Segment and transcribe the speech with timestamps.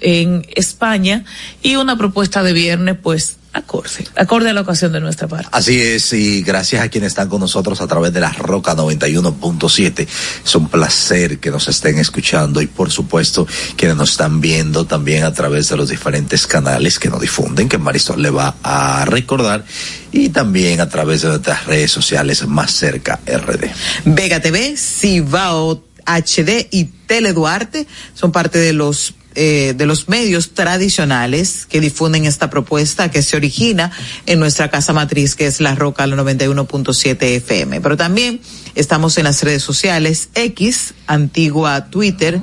[0.00, 1.24] en España
[1.62, 5.48] y una propuesta de viernes pues acorde, acorde a la ocasión de nuestra parte.
[5.52, 10.06] Así es, y gracias a quienes están con nosotros a través de la Roca 91.7.
[10.44, 13.46] Es un placer que nos estén escuchando y por supuesto
[13.76, 17.78] quienes nos están viendo también a través de los diferentes canales que nos difunden, que
[17.78, 19.64] Marisol le va a recordar,
[20.12, 23.70] y también a través de nuestras redes sociales más cerca RD.
[24.04, 30.54] Vega TV, Cibao HD y Tele Duarte son parte de los eh, de los medios
[30.54, 33.92] tradicionales que difunden esta propuesta que se origina
[34.24, 37.80] en nuestra casa matriz, que es La Roca, la 91.7 FM.
[37.82, 38.40] Pero también
[38.74, 42.40] estamos en las redes sociales, X, antigua Twitter,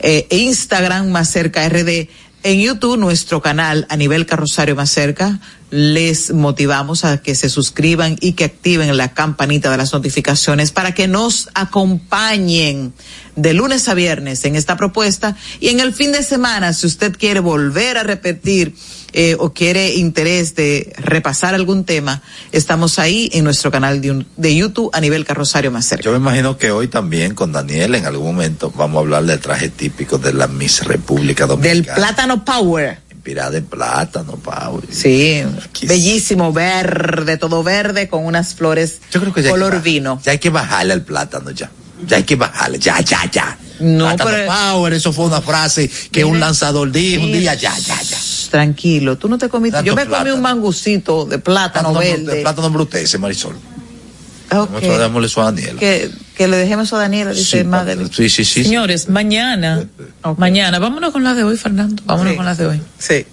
[0.00, 2.08] eh, e Instagram, más cerca RD,
[2.42, 8.16] en YouTube, nuestro canal a nivel carrosario más cerca, les motivamos a que se suscriban
[8.20, 12.92] y que activen la campanita de las notificaciones para que nos acompañen
[13.36, 17.16] de lunes a viernes en esta propuesta y en el fin de semana, si usted
[17.16, 18.74] quiere volver a repetir
[19.12, 24.54] eh, o quiere interés de repasar algún tema, estamos ahí en nuestro canal de, de,
[24.54, 26.04] YouTube a nivel carrosario más cerca.
[26.04, 29.40] Yo me imagino que hoy también con Daniel en algún momento vamos a hablar del
[29.40, 31.74] traje típico de la Miss República Dominicana.
[31.74, 34.82] Del plátano power inspirada en plátano, Pau.
[34.90, 35.42] Sí,
[35.82, 40.20] bellísimo, verde, todo verde, con unas flores Yo creo que ya color que, vino.
[40.24, 41.70] Ya hay que bajarle al plátano, ya.
[42.06, 43.58] Ya hay que bajarle, ya, ya, ya.
[43.78, 47.76] No, plátano pero- Power, eso fue una frase que un lanzador dijo un día, ya,
[47.78, 48.18] ya, ya.
[48.50, 49.76] Tranquilo, tú no te comiste.
[49.76, 52.36] Tanto Yo me comí un mangucito de plátano Plátano, verde.
[52.38, 53.54] el plátano embrutece, Marisol.
[54.52, 54.70] Ok.
[54.72, 55.78] Nosotros démosle eso a Daniela.
[55.78, 58.10] Que, que le dejemos eso a Daniela, dice Sí, Madeleine.
[58.12, 58.64] sí, sí, sí.
[58.64, 59.84] Señores, mañana,
[60.22, 60.38] Ok.
[60.38, 62.36] mañana, vámonos con las de hoy, Fernando, vámonos Sí.
[62.36, 62.82] con las de hoy.
[62.98, 63.26] Sí.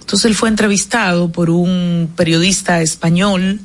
[0.00, 3.60] Entonces él fue entrevistado por un periodista español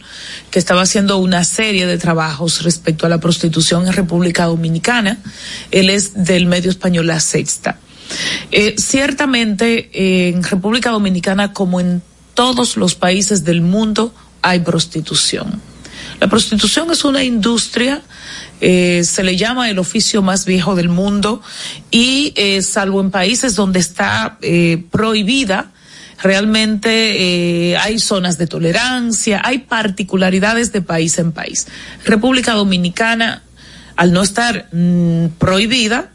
[0.52, 5.18] que estaba haciendo una serie de trabajos respecto a la prostitución en República Dominicana.
[5.72, 7.80] Él es del medio español La Sexta.
[8.52, 12.02] Eh, ciertamente en República Dominicana, como en
[12.34, 15.62] todos los países del mundo, hay prostitución.
[16.20, 18.02] La prostitución es una industria,
[18.60, 21.42] eh, se le llama el oficio más viejo del mundo
[21.92, 25.72] y eh, salvo en países donde está eh, prohibida,
[26.22, 31.68] realmente eh, hay zonas de tolerancia, hay particularidades de país en país.
[32.04, 33.44] República Dominicana,
[33.96, 36.10] al no estar mm, prohibida,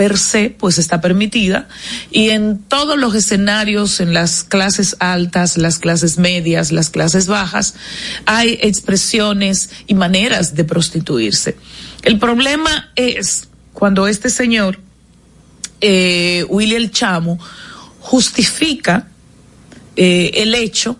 [0.00, 1.68] per se, pues está permitida,
[2.10, 7.74] y en todos los escenarios, en las clases altas, las clases medias, las clases bajas,
[8.24, 11.58] hay expresiones y maneras de prostituirse.
[12.00, 14.80] El problema es cuando este señor,
[15.82, 17.38] eh, William Chamo,
[17.98, 19.06] justifica
[19.96, 20.98] eh, el hecho,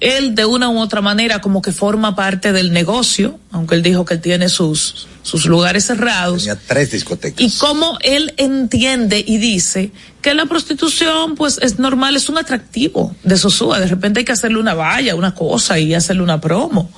[0.00, 4.04] él de una u otra manera como que forma parte del negocio, aunque él dijo
[4.04, 6.38] que él tiene sus, sus lugares cerrados.
[6.38, 7.40] Tenía tres discotecas.
[7.40, 13.14] Y cómo él entiende y dice que la prostitución, pues es normal, es un atractivo
[13.22, 13.78] de Sosúa.
[13.78, 16.90] De repente hay que hacerle una valla, una cosa y hacerle una promo.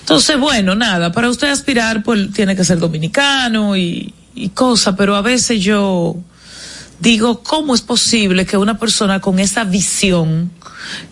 [0.00, 5.16] Entonces, bueno, nada, para usted aspirar, pues tiene que ser dominicano y, y cosa, pero
[5.16, 6.16] a veces yo
[7.00, 10.50] digo, ¿cómo es posible que una persona con esa visión,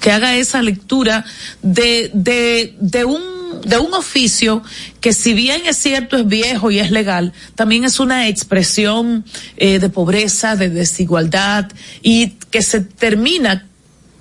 [0.00, 1.24] que haga esa lectura
[1.62, 3.22] de, de, un
[3.64, 4.62] de un oficio
[5.00, 9.24] que si bien es cierto es viejo y es legal, también es una expresión
[9.56, 11.70] eh, de pobreza, de desigualdad
[12.02, 13.66] y que se termina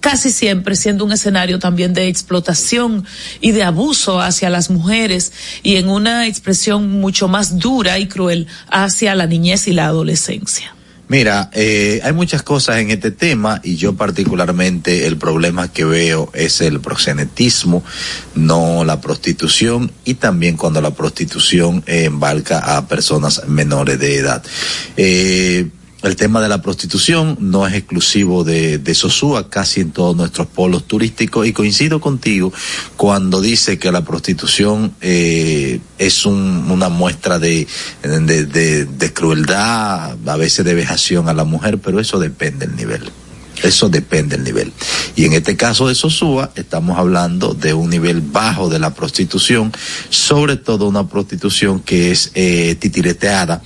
[0.01, 3.05] casi siempre siendo un escenario también de explotación
[3.39, 5.31] y de abuso hacia las mujeres
[5.63, 10.75] y en una expresión mucho más dura y cruel hacia la niñez y la adolescencia.
[11.11, 16.31] Mira, eh, hay muchas cosas en este tema y yo particularmente el problema que veo
[16.33, 17.83] es el proxenetismo,
[18.33, 24.41] no la prostitución y también cuando la prostitución eh, embarca a personas menores de edad.
[24.95, 25.67] Eh,
[26.03, 30.47] el tema de la prostitución no es exclusivo de, de Sosúa, casi en todos nuestros
[30.47, 32.51] polos turísticos, y coincido contigo
[32.97, 37.67] cuando dice que la prostitución eh, es un, una muestra de,
[38.01, 43.11] de, crueldad, a veces de vejación a la mujer, pero eso depende del nivel.
[43.61, 44.73] Eso depende del nivel.
[45.15, 49.71] Y en este caso de Sosúa, estamos hablando de un nivel bajo de la prostitución,
[50.09, 53.61] sobre todo una prostitución que es eh, titireteada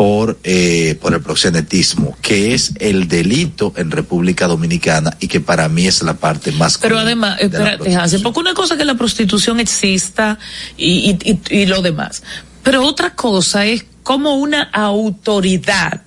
[0.00, 5.68] por, eh, por el proxenetismo, que es el delito en República Dominicana y que para
[5.68, 6.78] mí es la parte más.
[6.78, 10.38] Pero además, espérate, hace poco una cosa que la prostitución exista
[10.78, 12.22] y, y, y, y lo demás.
[12.62, 16.00] Pero otra cosa es como una autoridad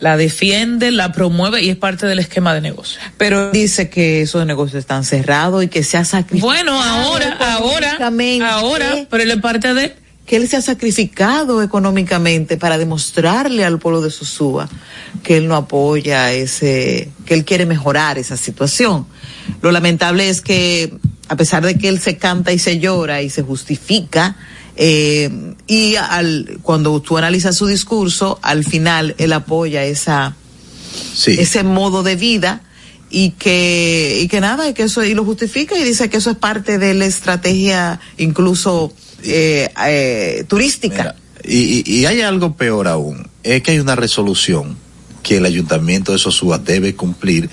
[0.00, 3.00] la defiende, la promueve y es parte del esquema de negocio.
[3.16, 6.52] Pero dice que esos negocios están cerrados y que se ha sacrificado.
[6.52, 7.98] Bueno, ahora, ahora,
[8.50, 9.99] ahora, pero él es parte de
[10.30, 14.68] que él se ha sacrificado económicamente para demostrarle al pueblo de Sosúa
[15.24, 19.08] que él no apoya ese, que él quiere mejorar esa situación.
[19.60, 20.94] Lo lamentable es que,
[21.26, 24.36] a pesar de que él se canta y se llora y se justifica,
[24.76, 30.36] eh, y al, cuando tú analizas su discurso, al final él apoya esa,
[31.12, 31.34] sí.
[31.40, 32.62] ese modo de vida
[33.10, 36.30] y que, y que nada, y que eso, y lo justifica y dice que eso
[36.30, 38.94] es parte de la estrategia incluso
[39.24, 40.96] eh, eh, turística.
[40.96, 44.76] Mira, y, y, hay algo peor aún, es que hay una resolución
[45.22, 47.50] que el ayuntamiento de Sosúa debe cumplir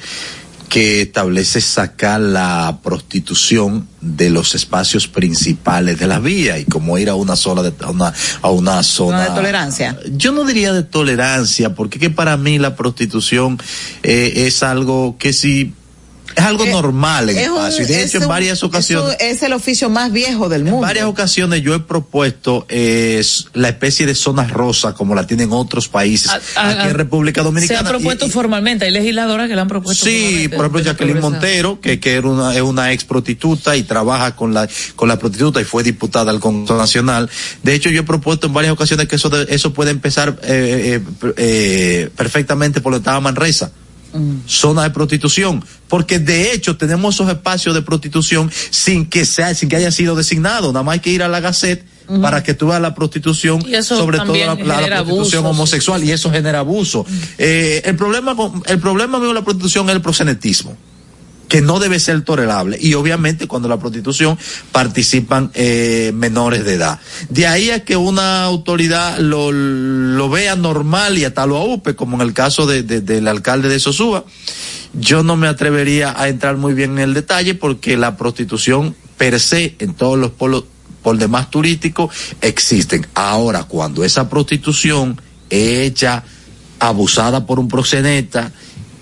[0.70, 7.10] que establece sacar la prostitución de los espacios principales de la vía y como ir
[7.10, 10.74] a una sola de, a una a una zona ¿No de tolerancia yo no diría
[10.74, 13.58] de tolerancia porque que para mí la prostitución
[14.04, 15.74] eh, es algo que si
[16.38, 17.84] es algo eh, normal en el espacio.
[17.84, 19.18] Y de hecho, en varias ocasiones.
[19.20, 20.78] Es el oficio más viejo del mundo.
[20.78, 23.24] En varias ocasiones yo he propuesto eh,
[23.54, 27.42] la especie de zona rosa, como la tienen otros países, a, a, aquí en República
[27.42, 27.80] Dominicana.
[27.80, 28.86] Se ha propuesto y, formalmente.
[28.86, 30.06] Hay legisladoras que la han propuesto.
[30.06, 34.36] Sí, por ejemplo, Jacqueline Montero, que, que era una, es una ex prostituta y trabaja
[34.36, 37.30] con la, con la prostituta y fue diputada al Congreso Nacional.
[37.64, 41.02] De hecho, yo he propuesto en varias ocasiones que eso, de, eso puede empezar eh,
[41.02, 43.72] eh, eh, perfectamente por lo que estaba Manresa.
[44.48, 49.70] Zona de prostitución, porque de hecho tenemos esos espacios de prostitución sin que sea, sin
[49.70, 52.22] que haya sido designado, nada más hay que ir a la uh -huh.
[52.22, 56.32] para que tú veas la prostitución, sobre todo la, la, la prostitución homosexual, y eso
[56.32, 57.02] genera abuso.
[57.02, 57.36] Uh -huh.
[57.38, 60.76] eh, el problema con, el problema mío de la prostitución es el proxenetismo
[61.48, 64.38] que no debe ser tolerable y obviamente cuando la prostitución
[64.72, 67.00] participan eh, menores de edad.
[67.30, 72.16] De ahí a que una autoridad lo, lo vea normal y hasta lo aupe, como
[72.16, 74.26] en el caso de, de, del alcalde de Sosúa,
[74.94, 79.40] yo no me atrevería a entrar muy bien en el detalle porque la prostitución per
[79.40, 80.66] se en todos los polos
[81.02, 83.08] por demás turísticos existen.
[83.14, 86.24] Ahora, cuando esa prostitución hecha
[86.80, 88.52] abusada por un proxeneta,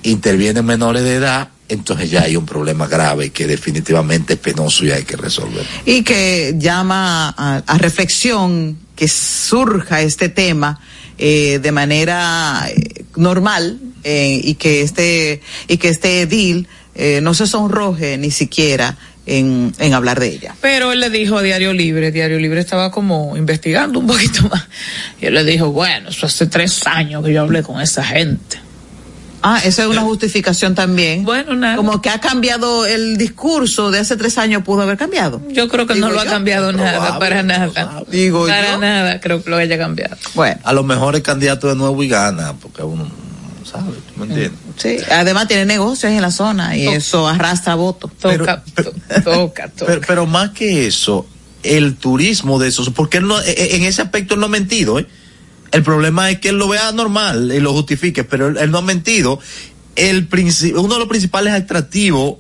[0.03, 4.91] intervienen menores de edad, entonces ya hay un problema grave que definitivamente es penoso y
[4.91, 5.65] hay que resolver.
[5.85, 10.79] Y que llama a, a reflexión que surja este tema
[11.17, 17.33] eh, de manera eh, normal eh, y que este y que este edil eh, no
[17.33, 20.55] se sonroje ni siquiera en, en hablar de ella.
[20.61, 24.67] Pero él le dijo a Diario Libre, Diario Libre estaba como investigando un poquito más.
[25.19, 28.64] Y él le dijo, bueno, eso hace tres años que yo hablé con esa gente.
[29.47, 31.23] Ah, esa es una justificación también.
[31.23, 31.75] Bueno, nada.
[31.75, 35.39] Como que ha cambiado el discurso de hace tres años, pudo haber cambiado.
[35.49, 38.03] Yo creo que Digo no lo yo, ha cambiado nada, probable, para nada.
[38.07, 38.77] Digo para yo.
[38.79, 40.17] nada creo que lo haya cambiado.
[40.33, 40.59] Bueno.
[40.63, 43.07] A lo mejor es candidato de nuevo y gana, porque uno
[43.63, 44.59] sabe, ¿tú me entiendes?
[44.77, 46.97] Sí, además tiene negocios en la zona y toca.
[46.97, 48.13] eso arrastra votos.
[48.19, 49.85] Toca, pero, to, toca, toca.
[49.85, 51.27] Pero, pero, más que eso,
[51.61, 55.05] el turismo de esos, porque él no, en ese aspecto él no ha mentido, ¿eh?
[55.71, 58.79] El problema es que él lo vea normal y lo justifique, pero él, él no
[58.79, 59.39] ha mentido.
[59.95, 60.27] El
[60.75, 62.37] uno de los principales atractivos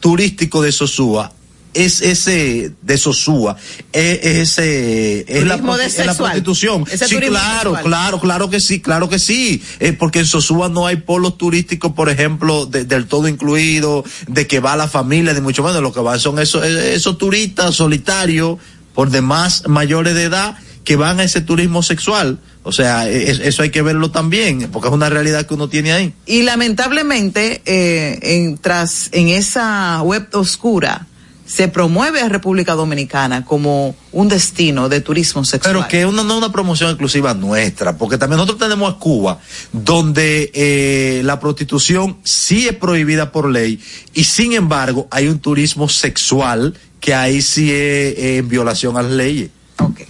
[0.00, 1.32] turísticos de Sosúa
[1.74, 3.56] es ese de Sosúa,
[3.92, 6.84] es, ese es la, es la, prostitución.
[6.90, 7.82] Ese sí, claro, sexual.
[7.82, 9.62] claro, claro que sí, claro que sí.
[9.80, 14.46] Eh, porque en Sosúa no hay polos turísticos, por ejemplo, de, del todo incluido, de
[14.46, 15.82] que va la familia, de mucho menos.
[15.82, 18.58] Lo que van son esos, esos turistas solitarios,
[18.94, 22.38] por demás mayores de edad, que van a ese turismo sexual.
[22.62, 25.92] O sea, es, eso hay que verlo también, porque es una realidad que uno tiene
[25.92, 26.14] ahí.
[26.26, 31.06] Y lamentablemente, eh, en, tras en esa web oscura,
[31.46, 35.74] se promueve a República Dominicana como un destino de turismo sexual.
[35.74, 39.38] Pero que no una promoción exclusiva nuestra, porque también nosotros tenemos a Cuba,
[39.72, 43.78] donde eh, la prostitución sí es prohibida por ley,
[44.14, 49.02] y sin embargo hay un turismo sexual que ahí sí es, es en violación a
[49.02, 49.50] las leyes.
[49.78, 50.00] Ok.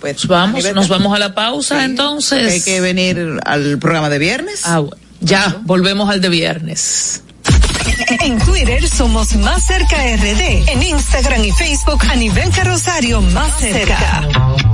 [0.00, 2.52] Pues vamos, nos vamos a la pausa entonces.
[2.52, 4.62] Hay que venir al programa de viernes.
[4.64, 4.96] Ah, bueno.
[5.20, 7.22] Ya, volvemos al de viernes.
[8.20, 10.68] En Twitter somos Más Cerca RD.
[10.68, 14.73] En Instagram y Facebook a nivel carrosario Más Cerca.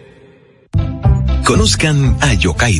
[1.43, 2.79] Conozcan a Yokairi.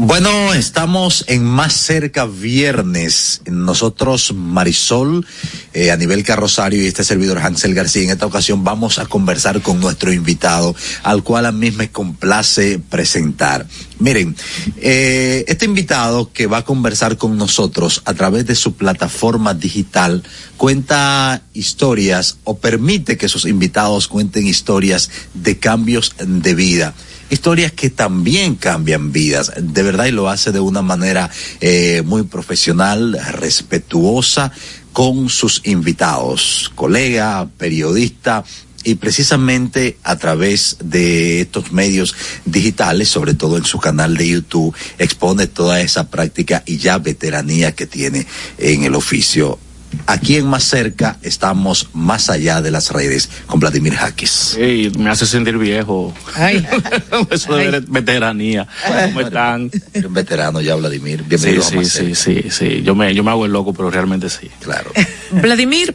[0.00, 3.42] Bueno, estamos en más cerca viernes.
[3.50, 5.26] Nosotros, Marisol,
[5.74, 9.60] eh, a nivel carrosario y este servidor Hansel García, en esta ocasión vamos a conversar
[9.60, 13.66] con nuestro invitado, al cual a mí me complace presentar.
[13.98, 14.36] Miren,
[14.76, 20.22] eh, este invitado que va a conversar con nosotros a través de su plataforma digital
[20.56, 26.94] cuenta historias o permite que sus invitados cuenten historias de cambios de vida
[27.30, 31.30] historias que también cambian vidas, de verdad, y lo hace de una manera
[31.60, 34.52] eh, muy profesional, respetuosa
[34.92, 38.44] con sus invitados, colega, periodista,
[38.84, 44.74] y precisamente a través de estos medios digitales, sobre todo en su canal de YouTube,
[44.98, 49.58] expone toda esa práctica y ya veteranía que tiene en el oficio
[50.06, 54.56] aquí en Más Cerca estamos más allá de las redes con Vladimir Jaques.
[54.58, 56.14] Hey, me hace sentir viejo.
[56.34, 56.66] Ay.
[57.30, 58.66] Eso de veteranía.
[59.06, 59.70] ¿Cómo están?
[59.94, 61.22] Un veterano ya, Vladimir.
[61.24, 62.50] Bienvenido sí, a Más sí, Cerca.
[62.50, 64.50] sí, sí, Yo me, yo me hago el loco, pero realmente sí.
[64.60, 64.90] Claro.
[65.30, 65.94] Vladimir,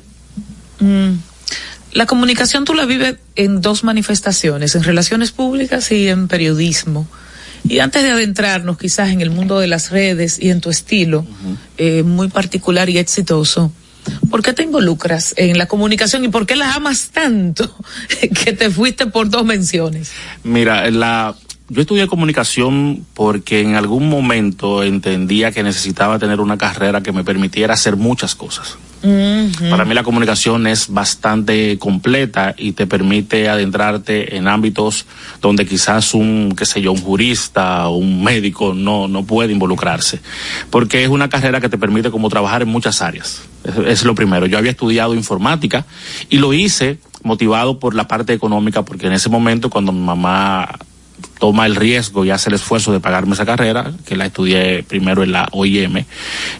[0.79, 1.11] mm,
[1.93, 7.07] la comunicación tú la vives en dos manifestaciones, en relaciones públicas y en periodismo.
[7.67, 11.25] Y antes de adentrarnos quizás en el mundo de las redes y en tu estilo
[11.77, 13.71] eh, muy particular y exitoso,
[14.29, 17.75] ¿por qué te involucras en la comunicación y por qué la amas tanto
[18.43, 20.11] que te fuiste por dos menciones?
[20.43, 21.35] Mira, la,
[21.69, 27.23] yo estudié comunicación porque en algún momento entendía que necesitaba tener una carrera que me
[27.23, 28.77] permitiera hacer muchas cosas.
[29.69, 35.05] Para mí la comunicación es bastante completa y te permite adentrarte en ámbitos
[35.41, 40.21] donde quizás un, qué sé yo, un jurista o un médico no, no puede involucrarse.
[40.69, 43.41] Porque es una carrera que te permite como trabajar en muchas áreas.
[43.65, 44.45] Es, es lo primero.
[44.45, 45.85] Yo había estudiado informática
[46.29, 50.77] y lo hice motivado por la parte económica porque en ese momento cuando mi mamá
[51.43, 55.23] toma el riesgo y hace el esfuerzo de pagarme esa carrera, que la estudié primero
[55.23, 56.05] en la OIM.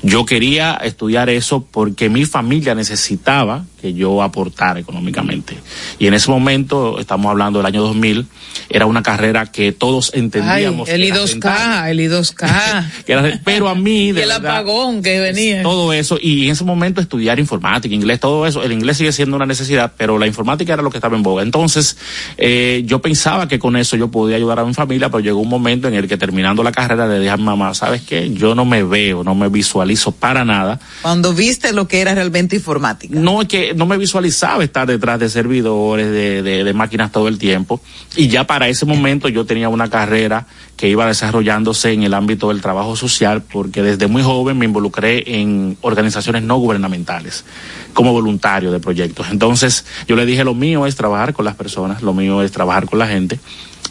[0.01, 5.57] Yo quería estudiar eso porque mi familia necesitaba que yo aportara económicamente.
[5.99, 8.25] Y en ese momento, estamos hablando del año 2000,
[8.69, 10.87] era una carrera que todos entendíamos.
[10.87, 13.41] Ay, el I2K, el I2K.
[13.43, 15.63] pero a mí, de el apagón que venía.
[15.63, 19.35] Todo eso, y en ese momento estudiar informática, inglés, todo eso, el inglés sigue siendo
[19.35, 21.43] una necesidad, pero la informática era lo que estaba en boga.
[21.43, 21.97] Entonces,
[22.37, 25.49] eh, yo pensaba que con eso yo podía ayudar a mi familia, pero llegó un
[25.49, 28.31] momento en el que terminando la carrera le dije a mi mamá, ¿sabes qué?
[28.33, 30.79] Yo no me veo, no me visualizo para nada.
[31.01, 33.19] Cuando viste lo que era realmente informática.
[33.19, 37.37] No, es que no me visualizaba estar detrás de servidores, de, de, máquinas todo el
[37.37, 37.81] tiempo.
[38.15, 40.47] Y ya para ese momento yo tenía una carrera
[40.83, 45.39] que iba desarrollándose en el ámbito del trabajo social, porque desde muy joven me involucré
[45.39, 47.45] en organizaciones no gubernamentales
[47.93, 49.27] como voluntario de proyectos.
[49.31, 52.85] Entonces yo le dije, lo mío es trabajar con las personas, lo mío es trabajar
[52.85, 53.39] con la gente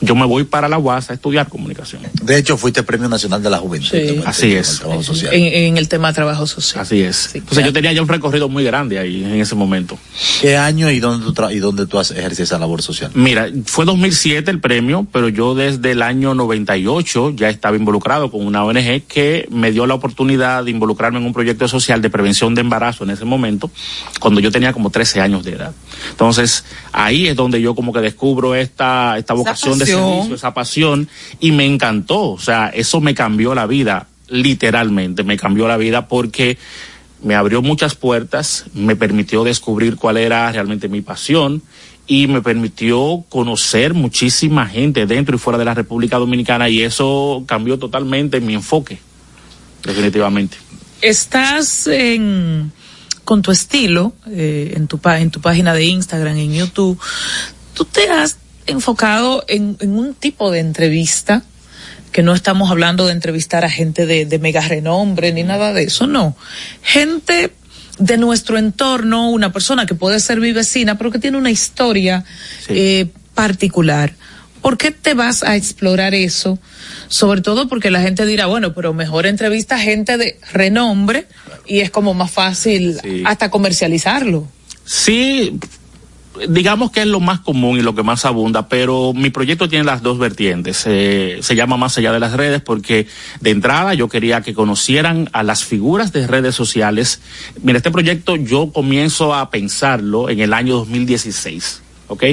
[0.03, 2.03] yo me voy para la UAS a estudiar comunicación.
[2.23, 3.89] De hecho, fuiste Premio Nacional de la Juventud.
[3.91, 4.21] Sí.
[4.27, 4.83] Así es.
[5.31, 6.83] En, el tema de trabajo social.
[6.83, 7.31] Así es.
[7.35, 9.97] Entonces yo tenía ya un recorrido muy grande ahí en ese momento.
[10.41, 13.13] ¿Qué año y dónde tú, y dónde tú ejerces esa labor social?
[13.15, 16.35] Mira, fue 2007 el premio, pero yo desde el año
[16.83, 21.27] 98 ya estaba involucrado con una ONG que me dio la oportunidad de involucrarme en
[21.27, 23.71] un proyecto social de prevención de embarazo en ese momento,
[24.21, 25.73] cuando yo tenía como 13 años de edad.
[26.11, 31.09] Entonces, ahí es donde yo como que descubro esta, esta vocación de esa pasión,
[31.41, 32.31] y me encantó.
[32.31, 36.59] O sea, eso me cambió la vida, literalmente, me cambió la vida porque
[37.23, 41.63] me abrió muchas puertas, me permitió descubrir cuál era realmente mi pasión
[42.07, 47.45] y me permitió conocer muchísima gente dentro y fuera de la República Dominicana y eso
[47.47, 48.99] cambió totalmente mi enfoque,
[49.85, 50.57] definitivamente.
[51.01, 52.73] Estás en,
[53.25, 56.99] con tu estilo eh, en, tu, en tu página de Instagram, en YouTube.
[57.75, 61.43] Tú te has enfocado en, un tipo de entrevista,
[62.13, 66.07] que no estamos hablando de entrevistar a gente de, mega renombre ni nada de eso,
[66.07, 66.37] no.
[66.83, 67.53] Gente
[67.99, 72.25] de nuestro entorno, una persona que puede ser mi vecina, pero que tiene una historia
[72.69, 74.15] eh, particular.
[74.61, 76.59] ¿Por qué te vas a explorar eso?
[77.09, 81.27] Sobre todo porque la gente dirá, bueno, pero mejor entrevista gente de renombre
[81.67, 84.47] y es como más fácil hasta comercializarlo.
[84.85, 85.59] Sí,
[86.49, 89.85] digamos que es lo más común y lo que más abunda, pero mi proyecto tiene
[89.85, 90.85] las dos vertientes.
[90.87, 93.07] Eh, se llama Más allá de las redes porque
[93.41, 97.21] de entrada yo quería que conocieran a las figuras de redes sociales.
[97.63, 101.83] Mira, este proyecto yo comienzo a pensarlo en el año 2016.
[102.09, 102.25] ¿Ok?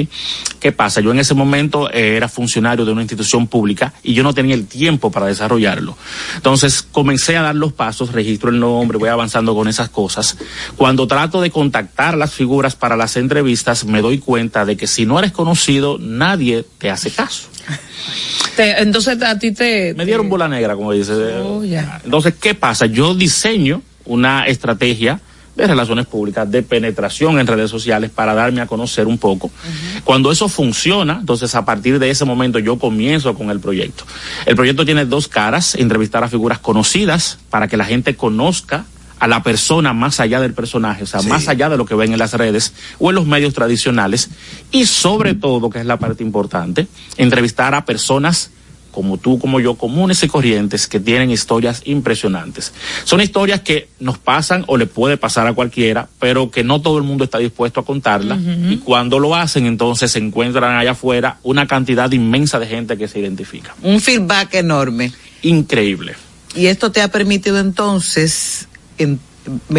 [0.58, 1.00] ¿Qué pasa?
[1.00, 4.54] Yo en ese momento eh, era funcionario de una institución pública y yo no tenía
[4.54, 5.96] el tiempo para desarrollarlo.
[6.36, 10.36] Entonces comencé a dar los pasos, registro el nombre, voy avanzando con esas cosas.
[10.76, 15.06] Cuando trato de contactar las figuras para las entrevistas, me doy cuenta de que si
[15.06, 17.48] no eres conocido, nadie te hace caso.
[18.58, 19.94] entonces a ti te...
[19.94, 21.12] Me dieron bola negra, como dice.
[21.12, 22.86] Oh, entonces, ¿qué pasa?
[22.86, 25.20] Yo diseño una estrategia
[25.56, 29.50] de relaciones públicas, de penetración en redes sociales para darme a conocer un poco.
[30.04, 34.04] Cuando eso funciona, entonces a partir de ese momento yo comienzo con el proyecto.
[34.46, 38.84] El proyecto tiene dos caras, entrevistar a figuras conocidas para que la gente conozca
[39.18, 42.12] a la persona más allá del personaje, o sea, más allá de lo que ven
[42.12, 44.30] en las redes o en los medios tradicionales
[44.72, 46.86] y sobre todo, que es la parte importante,
[47.18, 48.50] entrevistar a personas
[48.90, 52.72] como tú, como yo, comunes y corrientes que tienen historias impresionantes.
[53.04, 56.98] Son historias que nos pasan o le puede pasar a cualquiera, pero que no todo
[56.98, 58.38] el mundo está dispuesto a contarla.
[58.68, 63.08] Y cuando lo hacen, entonces se encuentran allá afuera una cantidad inmensa de gente que
[63.08, 63.74] se identifica.
[63.82, 65.12] Un feedback enorme.
[65.42, 66.14] Increíble.
[66.54, 69.20] Y esto te ha permitido entonces en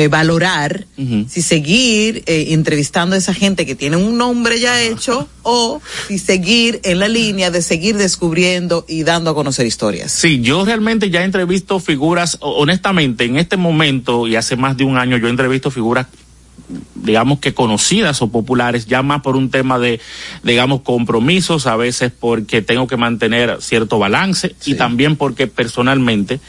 [0.10, 0.86] valorar
[1.28, 6.20] si seguir eh, entrevistando a esa gente que tiene un nombre ya hecho o si
[6.20, 10.12] seguir en la línea de seguir descubriendo y dando a conocer historias.
[10.12, 14.84] Sí, yo realmente ya he entrevisto figuras, honestamente, en este momento y hace más de
[14.84, 16.08] un año yo entrevisto figuras
[16.96, 20.00] digamos que conocidas o populares, ya más por un tema de,
[20.44, 26.40] digamos, compromisos, a veces porque tengo que mantener cierto balance y también porque personalmente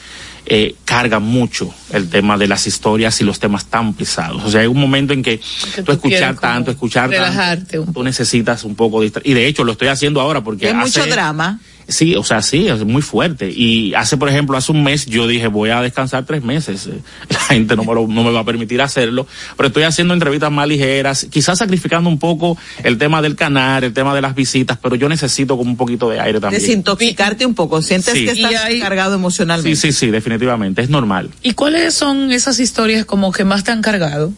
[0.46, 4.42] eh, carga mucho el tema de las historias y los temas tan pesados.
[4.44, 5.40] O sea, hay un momento en que,
[5.84, 9.12] tú, escuchar tanto, escuchar tanto, tú necesitas un poco de...
[9.24, 10.68] Y de hecho lo estoy haciendo ahora porque...
[10.68, 11.60] Hay mucho drama.
[11.88, 13.50] Sí, o sea, sí, es muy fuerte.
[13.50, 16.88] Y hace, por ejemplo, hace un mes yo dije, voy a descansar tres meses.
[17.28, 20.68] La gente no me, no me va a permitir hacerlo, pero estoy haciendo entrevistas más
[20.68, 24.94] ligeras, quizás sacrificando un poco el tema del canal, el tema de las visitas, pero
[24.94, 26.62] yo necesito como un poquito de aire también.
[26.62, 29.76] Desintoxicarte un poco, sientes que estás cargado emocionalmente.
[29.76, 31.30] Sí, sí, sí, definitivamente, es normal.
[31.42, 34.32] ¿Y cuáles son esas historias como que más te han cargado?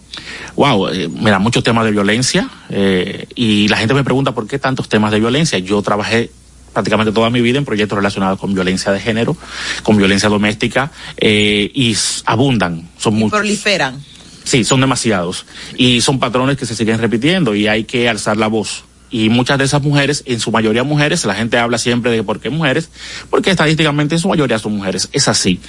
[0.57, 4.47] Wow, eh, me da muchos temas de violencia eh, y la gente me pregunta por
[4.47, 5.59] qué tantos temas de violencia.
[5.59, 6.31] Yo trabajé
[6.75, 9.37] prácticamente toda mi vida en proyectos relacionados con violencia de género,
[9.83, 13.39] con violencia doméstica, eh, y abundan, son muchos.
[13.39, 14.03] Proliferan.
[14.45, 15.47] Sí, son demasiados.
[15.79, 18.85] Y son patrones que se siguen repitiendo y hay que alzar la voz.
[19.11, 22.41] Y muchas de esas mujeres, en su mayoría mujeres, la gente habla siempre de por
[22.41, 22.91] qué mujeres,
[23.31, 25.09] porque estadísticamente en su mayoría son mujeres.
[25.13, 25.61] Es así.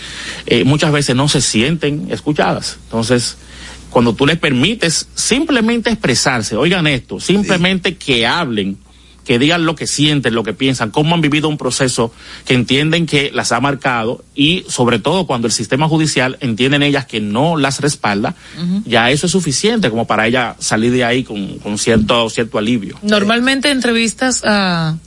[0.48, 2.80] Eh, muchas veces no se sienten escuchadas.
[2.86, 3.38] Entonces,
[3.92, 8.78] cuando tú les permites simplemente expresarse, oigan esto, simplemente que hablen,
[9.26, 12.14] que digan lo que sienten, lo que piensan, cómo han vivido un proceso
[12.46, 17.06] que entienden que las ha marcado y sobre todo cuando el sistema judicial entienden ellas
[17.06, 18.36] que no las respalda,
[18.86, 22.98] ya eso es suficiente como para ella salir de ahí con, con cierto, cierto alivio.
[23.02, 24.98] Normalmente entrevistas a,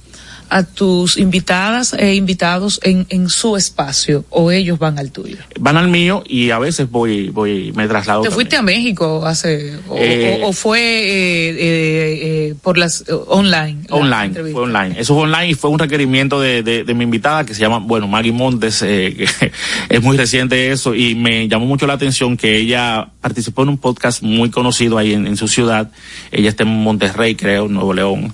[0.51, 5.37] a tus invitadas e invitados en, en su espacio o ellos van al tuyo.
[5.61, 8.23] Van al mío y a veces voy, voy, me traslado.
[8.23, 8.35] ¿Te también.
[8.35, 12.19] fuiste a México hace o, Eh, o- o fue eh, eh,
[12.51, 13.79] eh, por las eh, online?
[13.89, 14.95] la Online, fue online.
[14.99, 17.79] Eso fue online y fue un requerimiento de, de, de mi invitada que se llama,
[17.79, 19.53] bueno, Maggie Montes, eh, que
[19.89, 23.79] es muy reciente eso y me llamó mucho la atención que ella participó en un
[23.79, 25.91] podcast muy conocido ahí en, en su ciudad.
[26.33, 28.33] Ella está en Monterrey, creo, Nuevo León.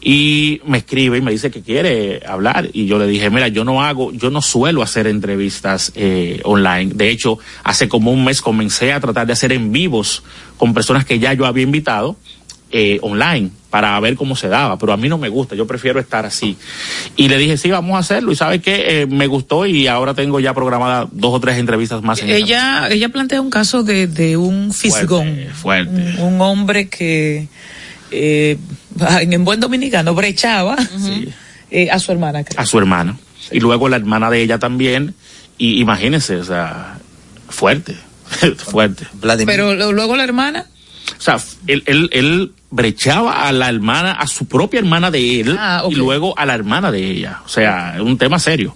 [0.00, 3.64] Y me escribe y me dice que quiere hablar y yo le dije, mira, yo
[3.64, 6.92] no hago, yo no suelo hacer entrevistas eh, online.
[6.94, 10.22] De hecho, hace como un mes comencé a tratar de hacer en vivos
[10.58, 12.16] con personas que ya yo había invitado
[12.70, 16.00] eh, online para ver cómo se daba, pero a mí no me gusta, yo prefiero
[16.00, 16.56] estar así.
[17.16, 20.14] Y le dije, sí, vamos a hacerlo, y sabe qué, Eh, me gustó y ahora
[20.14, 22.20] tengo ya programada dos o tres entrevistas más.
[22.22, 25.46] En Ella, ella plantea un caso de, de un fisgón.
[25.52, 26.16] Fuerte.
[26.18, 27.48] Un, un hombre que,
[28.10, 28.58] eh,
[29.20, 30.76] en, en buen dominicano, brechaba
[31.70, 32.60] eh, a su hermana, creo.
[32.60, 33.16] a su hermana.
[33.50, 35.14] Y luego la hermana de ella también,
[35.58, 36.98] y imagínense, o sea,
[37.48, 37.96] fuerte,
[38.56, 39.06] fuerte.
[39.46, 40.66] Pero luego la hermana.
[41.18, 45.56] O sea, él, él, él brechaba a la hermana, a su propia hermana de él,
[45.58, 47.40] Ah, y luego a la hermana de ella.
[47.44, 48.74] O sea, es un tema serio.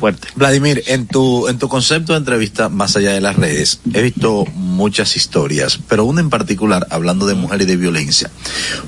[0.00, 0.28] Fuerte.
[0.34, 4.44] Vladimir, en tu, en tu concepto de entrevista, más allá de las redes, he visto
[4.54, 8.30] muchas historias, pero una en particular, hablando de mujer y de violencia,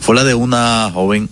[0.00, 1.28] fue la de una joven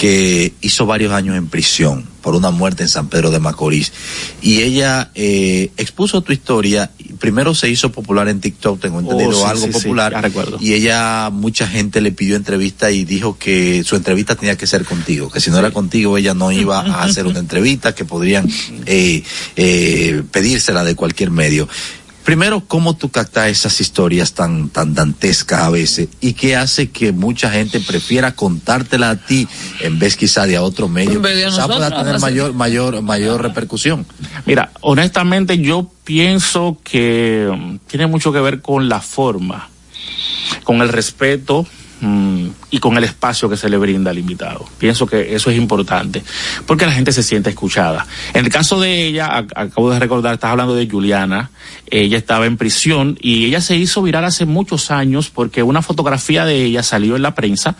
[0.00, 3.92] que hizo varios años en prisión por una muerte en San Pedro de Macorís.
[4.40, 6.90] Y ella eh, expuso tu historia.
[7.18, 10.12] Primero se hizo popular en TikTok, tengo entendido, Oh, sí, algo sí, sí, popular.
[10.12, 10.56] ya recuerdo.
[10.58, 14.86] Y ella, mucha gente le pidió entrevista y dijo que su entrevista tenía que ser
[14.86, 18.48] contigo, que si no era contigo ella no iba a hacer una entrevista, que podrían
[18.86, 19.22] eh,
[19.56, 21.68] eh, pedírsela de cualquier medio.
[22.24, 26.08] Primero, ¿cómo tú captas esas historias tan, tan dantescas a veces?
[26.20, 29.48] ¿Y qué hace que mucha gente prefiera contártela a ti
[29.80, 31.20] en vez quizá de a otro medio?
[31.20, 34.06] Quizá pueda tener mayor, mayor, mayor repercusión.
[34.46, 39.68] Mira, honestamente yo pienso que mm, tiene mucho que ver con la forma,
[40.64, 41.66] con el respeto
[42.70, 44.64] y con el espacio que se le brinda al invitado.
[44.78, 46.22] Pienso que eso es importante,
[46.66, 48.06] porque la gente se siente escuchada.
[48.32, 51.50] En el caso de ella, ac- acabo de recordar, estás hablando de Juliana,
[51.90, 56.44] ella estaba en prisión y ella se hizo viral hace muchos años porque una fotografía
[56.44, 57.76] de ella salió en la prensa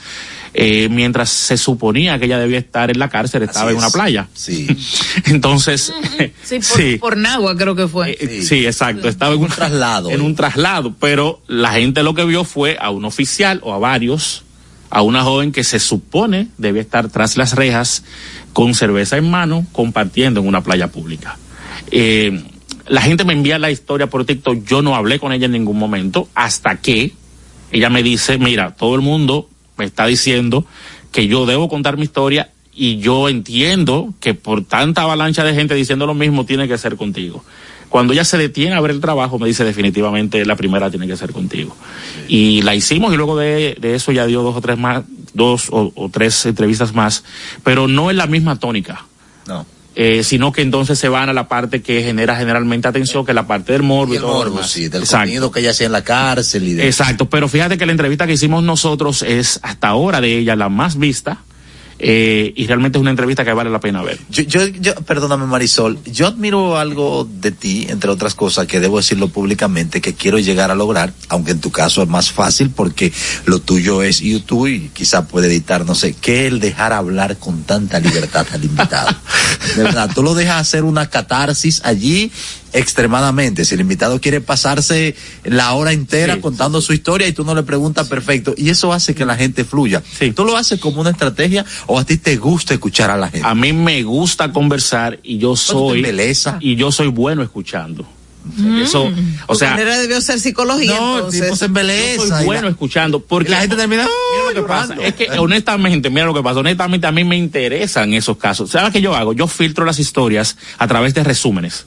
[0.53, 4.29] eh, mientras se suponía que ella debía estar en la cárcel, estaba en una playa.
[4.35, 4.67] Sí.
[5.27, 5.93] Entonces,
[6.43, 6.97] Sí, por, sí.
[6.99, 8.17] por Nagua creo que fue.
[8.21, 9.09] Eh, Sí, exacto.
[9.09, 10.11] Estaba en un traslado.
[10.11, 13.79] En un traslado, pero la gente lo que vio fue a un oficial o a
[13.79, 14.45] varios,
[14.91, 18.03] a una joven que se supone debe estar tras las rejas
[18.53, 21.39] con cerveza en mano, compartiendo en una playa pública.
[21.93, 22.43] Eh,
[22.89, 25.79] la gente me envía la historia por TikTok, yo no hablé con ella en ningún
[25.79, 27.13] momento, hasta que
[27.71, 29.49] ella me dice, mira, todo el mundo
[29.81, 30.67] me está diciendo
[31.11, 35.75] que yo debo contar mi historia y yo entiendo que por tanta avalancha de gente
[35.75, 37.43] diciendo lo mismo tiene que ser contigo.
[37.89, 41.17] Cuando ella se detiene a ver el trabajo, me dice definitivamente la primera tiene que
[41.17, 41.75] ser contigo.
[42.29, 45.69] Y la hicimos y luego de, de eso ya dio dos o tres más, dos
[45.71, 47.25] o, o tres entrevistas más,
[47.65, 49.07] pero no es la misma tónica.
[49.49, 49.65] No.
[49.97, 53.35] Eh, sino que entonces se van a la parte que genera generalmente atención, que es
[53.35, 54.71] la parte del morbo Y el todo lo morbo, demás.
[54.71, 55.23] sí, del Exacto.
[55.23, 56.87] contenido que ella hacía en la cárcel y de...
[56.87, 60.69] Exacto, pero fíjate que la entrevista que hicimos nosotros es hasta ahora de ella la
[60.69, 61.39] más vista
[62.03, 64.19] eh, y realmente es una entrevista que vale la pena ver.
[64.31, 68.97] Yo, yo, yo, perdóname Marisol, yo admiro algo de ti, entre otras cosas, que debo
[68.97, 73.13] decirlo públicamente, que quiero llegar a lograr, aunque en tu caso es más fácil porque
[73.45, 77.65] lo tuyo es YouTube y quizá puede editar, no sé, que el dejar hablar con
[77.65, 79.15] tanta libertad al invitado.
[79.77, 82.33] De verdad, tú lo dejas hacer una catarsis allí
[82.73, 83.65] extremadamente.
[83.65, 87.55] Si el invitado quiere pasarse la hora entera Sí, contando su historia y tú no
[87.55, 88.55] le preguntas, perfecto.
[88.57, 90.03] Y eso hace que la gente fluya.
[90.19, 90.33] Sí.
[90.33, 93.47] ¿Tú lo haces como una estrategia o a ti te gusta escuchar a la gente?
[93.47, 96.05] A mí me gusta conversar y yo soy
[96.61, 98.07] y yo soy bueno escuchando.
[98.83, 99.13] Eso,
[99.49, 100.95] o sea, manera debió ser psicología.
[100.99, 101.43] No, entonces.
[101.43, 102.23] tipo se embeleza.
[102.23, 104.95] yo soy bueno la- escuchando porque y la gente termina, Mira lo que "Ay, pasa,
[104.95, 105.03] llorando".
[105.03, 108.71] es que honestamente, mira lo que pasa, honestamente a mí me interesan esos casos.
[108.71, 109.35] ¿Sabes qué yo hago?
[109.35, 111.87] Yo filtro las historias a través de resúmenes.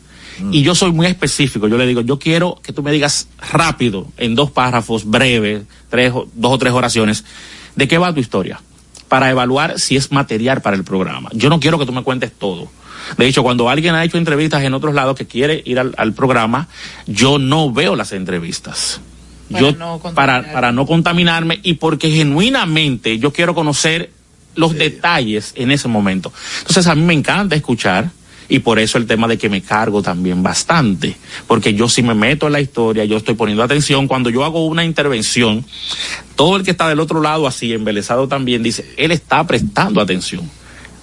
[0.52, 4.08] Y yo soy muy específico, yo le digo, yo quiero que tú me digas rápido,
[4.18, 7.24] en dos párrafos, breves, tres, dos o tres oraciones,
[7.76, 8.60] de qué va tu historia,
[9.14, 11.30] para evaluar si es material para el programa.
[11.34, 12.68] Yo no quiero que tú me cuentes todo.
[13.16, 16.14] De hecho, cuando alguien ha hecho entrevistas en otros lados que quiere ir al, al
[16.14, 16.68] programa,
[17.06, 19.02] yo no veo las entrevistas.
[19.52, 24.10] Para yo no para, para no contaminarme y porque genuinamente yo quiero conocer
[24.56, 26.34] los detalles en ese momento.
[26.62, 28.10] Entonces a mí me encanta escuchar
[28.50, 31.16] y por eso el tema de que me cargo también bastante,
[31.48, 34.66] porque yo si me meto en la historia, yo estoy poniendo atención, cuando yo hago
[34.66, 35.66] una intervención,
[36.36, 40.50] todo el que está del otro lado así, embelesado también, dice, él está prestando atención.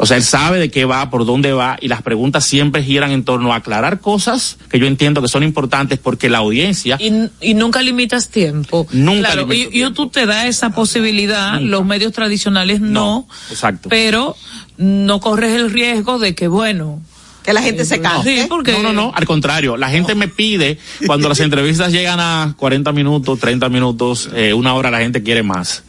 [0.03, 3.11] O sea, él sabe de qué va, por dónde va, y las preguntas siempre giran
[3.11, 7.29] en torno a aclarar cosas que yo entiendo que son importantes porque la audiencia Y,
[7.43, 8.87] y nunca limitas tiempo.
[8.93, 11.67] Nunca Claro, limito y YouTube te da esa posibilidad, Nunca.
[11.67, 13.91] los medios tradicionales no, exacto.
[13.91, 14.37] pero
[14.79, 17.03] no corres el riesgo de que, bueno,
[17.51, 18.43] Que la gente se canse.
[18.43, 22.21] sí, porque No, no, no, al contrario, la gente me pide, cuando las entrevistas llegan
[22.21, 25.83] a 40 minutos, 30 minutos, eh, una hora, la gente quiere más.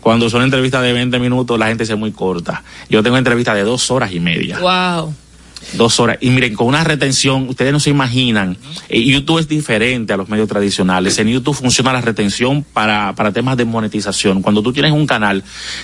[0.00, 2.62] Cuando son entrevistas de 20 minutos, la gente se muy corta.
[2.88, 4.58] Yo tengo entrevistas de dos horas y media.
[4.60, 5.12] wow.
[5.74, 6.16] Dos horas.
[6.20, 8.56] Y miren, con una retención, ustedes no se imaginan.
[8.88, 11.18] eh, YouTube es diferente a los medios tradicionales.
[11.18, 14.40] En YouTube funciona la retención para, para temas de monetización.
[14.42, 15.42] Cuando tú tienes un canal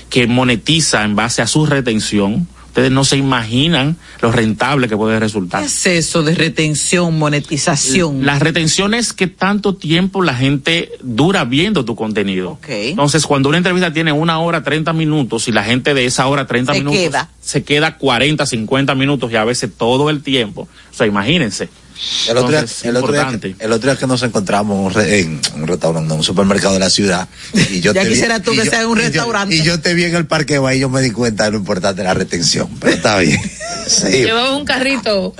[0.08, 5.14] que monetiza en base a su retención, ustedes no se imaginan lo rentable que puede
[5.14, 5.64] ¿Qué resultar.
[5.64, 8.26] es eso de retención, monetización?
[8.26, 12.50] La retención es que tanto tiempo la gente dura viendo tu contenido.
[12.50, 12.66] Ok.
[12.68, 16.46] Entonces, cuando una entrevista tiene una hora, 30 minutos, y la gente de esa hora,
[16.46, 17.30] 30 Se minutos, queda.
[17.40, 20.68] se queda 40, 50 minutos y a veces todo el tiempo.
[20.92, 21.70] O sea, imagínense.
[22.28, 24.92] El otro, día, el, otro día que, el otro día que nos encontramos en un,
[24.94, 27.28] re- en un restaurante, en un supermercado de la ciudad.
[27.70, 29.06] Y yo Ya te vi- quisiera tú y que yo- sea en un y yo-
[29.08, 29.54] restaurante.
[29.54, 32.02] Y yo te vi en el parqueo ahí, yo me di cuenta de lo importante
[32.02, 32.68] de la retención.
[32.80, 33.40] Pero está bien.
[33.86, 34.08] Sí.
[34.24, 35.32] Llevaba un carrito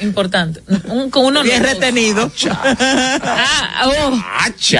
[0.00, 0.62] importante.
[0.88, 2.30] Un, con uno Bien retenido.
[2.48, 4.10] Ah, oh.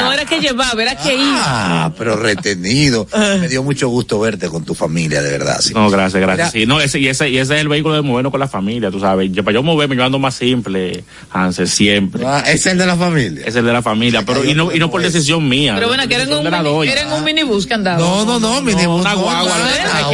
[0.01, 1.43] No era que llevaba, era que iba.
[1.45, 3.09] Ah, pero retenido.
[3.41, 5.61] Me dio mucho gusto verte con tu familia, de verdad.
[5.61, 5.75] sí.
[5.75, 6.53] No, gracias, gracias.
[6.53, 8.91] Sí, no, ese, y, ese, y ese es el vehículo de movernos con la familia,
[8.91, 9.31] tú sabes.
[9.33, 10.86] Yo, para yo moverme, yo ando más simple,
[11.31, 12.25] Hansel, siempre.
[12.27, 13.42] Ah, es el de la familia.
[13.46, 15.75] Es el de la familia, pero y no, y no por decisión mía.
[15.75, 16.92] Pero bueno, por que era en decisión un, mini, doña.
[16.92, 17.99] era en un minibús que andaba.
[17.99, 19.57] No, no, no, mi No, una guagua,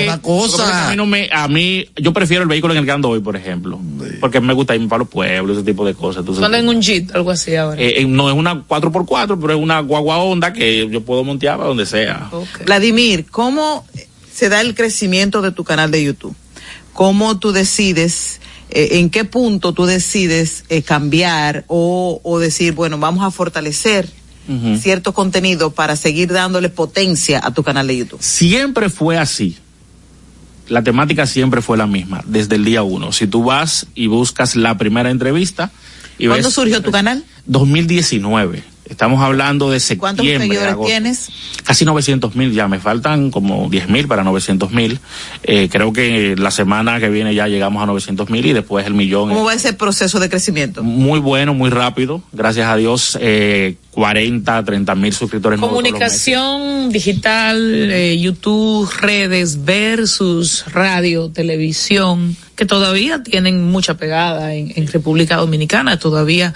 [0.05, 0.89] una cosa.
[0.89, 3.21] A mí, no me, a mí, yo prefiero el vehículo en el que ando hoy,
[3.21, 3.81] por ejemplo.
[4.21, 6.21] Porque me gusta irme para los pueblos, ese tipo de cosas.
[6.21, 7.81] Entonces, Cuando en un Jeep, algo así ahora.
[7.81, 11.57] eh, eh, no es una 4x4, pero es una guagua onda que yo puedo montear
[11.57, 12.31] para donde sea.
[12.67, 13.85] Vladimir, ¿cómo
[14.33, 16.35] se da el crecimiento de tu canal de YouTube?
[16.93, 18.41] ¿Cómo tú decides,
[18.75, 24.09] eh, en qué punto tú decides eh, cambiar o, o decir, bueno, vamos a fortalecer
[24.49, 24.77] Ujú.
[24.77, 28.23] cierto contenido para seguir dándole potencia a tu canal de YouTube?
[28.23, 29.57] Siempre fue así.
[30.69, 33.13] La temática siempre fue la misma, desde el día uno.
[33.13, 35.71] Si tú vas y buscas la primera entrevista
[36.19, 37.25] y ¿Cuándo ves surgió tu canal?
[37.47, 38.63] 2019.
[38.93, 40.49] Estamos hablando de ¿Cuántos septiembre.
[40.49, 40.87] seguidores agosto.
[40.87, 41.31] tienes?
[41.65, 45.01] Casi 900 mil ya, me faltan como 10 mil para 900 mil.
[45.45, 48.93] Eh, creo que la semana que viene ya llegamos a 900 mil y después el
[48.93, 49.31] millón.
[49.31, 50.83] ¿Cómo va ese proceso de crecimiento?
[50.83, 52.23] Muy bueno, muy rápido.
[52.33, 55.61] Gracias a Dios, eh, 40, 30 mil suscriptores.
[55.61, 64.87] Comunicación digital, eh, YouTube, redes versus radio, televisión, que todavía tienen mucha pegada en, en
[64.87, 66.55] República Dominicana, todavía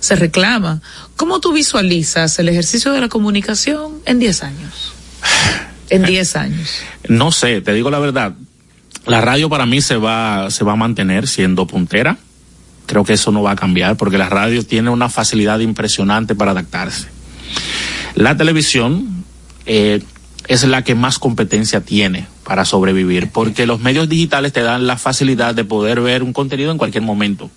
[0.00, 0.80] se reclama.
[1.16, 4.92] ¿Cómo tú visualizas el ejercicio de la comunicación en 10 años?
[5.90, 6.70] En 10 años.
[7.08, 8.34] No sé, te digo la verdad.
[9.06, 12.16] La radio para mí se va, se va a mantener siendo puntera.
[12.90, 16.50] Creo que eso no va a cambiar porque la radio tiene una facilidad impresionante para
[16.50, 17.06] adaptarse.
[18.16, 19.24] La televisión
[19.64, 20.02] eh,
[20.48, 24.96] es la que más competencia tiene para sobrevivir porque los medios digitales te dan la
[24.96, 27.48] facilidad de poder ver un contenido en cualquier momento.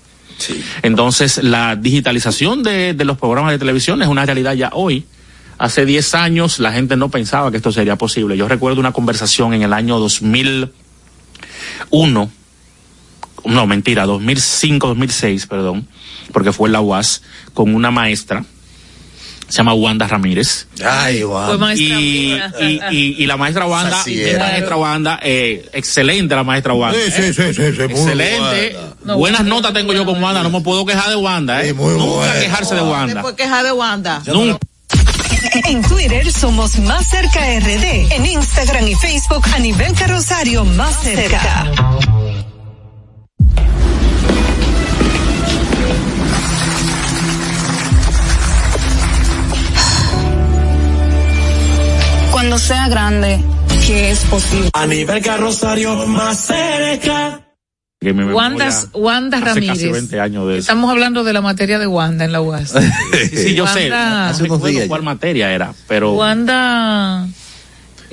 [0.84, 5.08] Entonces, la digitalización de, de los programas de televisión es una realidad ya hoy.
[5.58, 8.38] Hace 10 años la gente no pensaba que esto sería posible.
[8.38, 10.70] Yo recuerdo una conversación en el año 2001,
[13.46, 15.88] no mentira, 2005, 2006, perdón,
[16.32, 17.22] porque fue en la UAS,
[17.54, 18.44] con una maestra,
[19.50, 20.68] se llama Wanda Ramírez.
[20.84, 21.24] Ay,
[21.60, 26.74] maestra Y, y, y, y la maestra Wanda, la maestra Wanda, eh, excelente la maestra
[26.74, 26.98] Wanda.
[26.98, 28.40] Sí, sí, sí, sí, sí, muy Excelente.
[28.74, 28.94] buena.
[29.06, 31.68] No, Buenas notas tengo yo con Wanda, no me puedo quejar de Wanda, ¿eh?
[31.68, 32.40] Sí, muy Nunca buena.
[32.40, 33.14] quejarse de Wanda.
[33.16, 34.22] Después queja de Wanda.
[34.26, 34.58] Nunca.
[35.66, 38.12] En Twitter somos Más Cerca RD.
[38.14, 41.68] En Instagram y Facebook a nivel carrosario Más Cerca.
[52.54, 53.40] Cuando sea grande
[53.88, 54.70] que es posible.
[54.74, 57.40] A nivel carrosario más cerca.
[58.04, 59.70] Wanda, Wanda hace Ramírez.
[59.70, 60.60] casi 20 años de eso.
[60.60, 62.74] Estamos hablando de la materia de Wanda en la UAS.
[63.32, 63.90] Sí, sí, yo sé.
[63.90, 67.26] Wanda- No recuerdo cuál materia era, pero Wanda.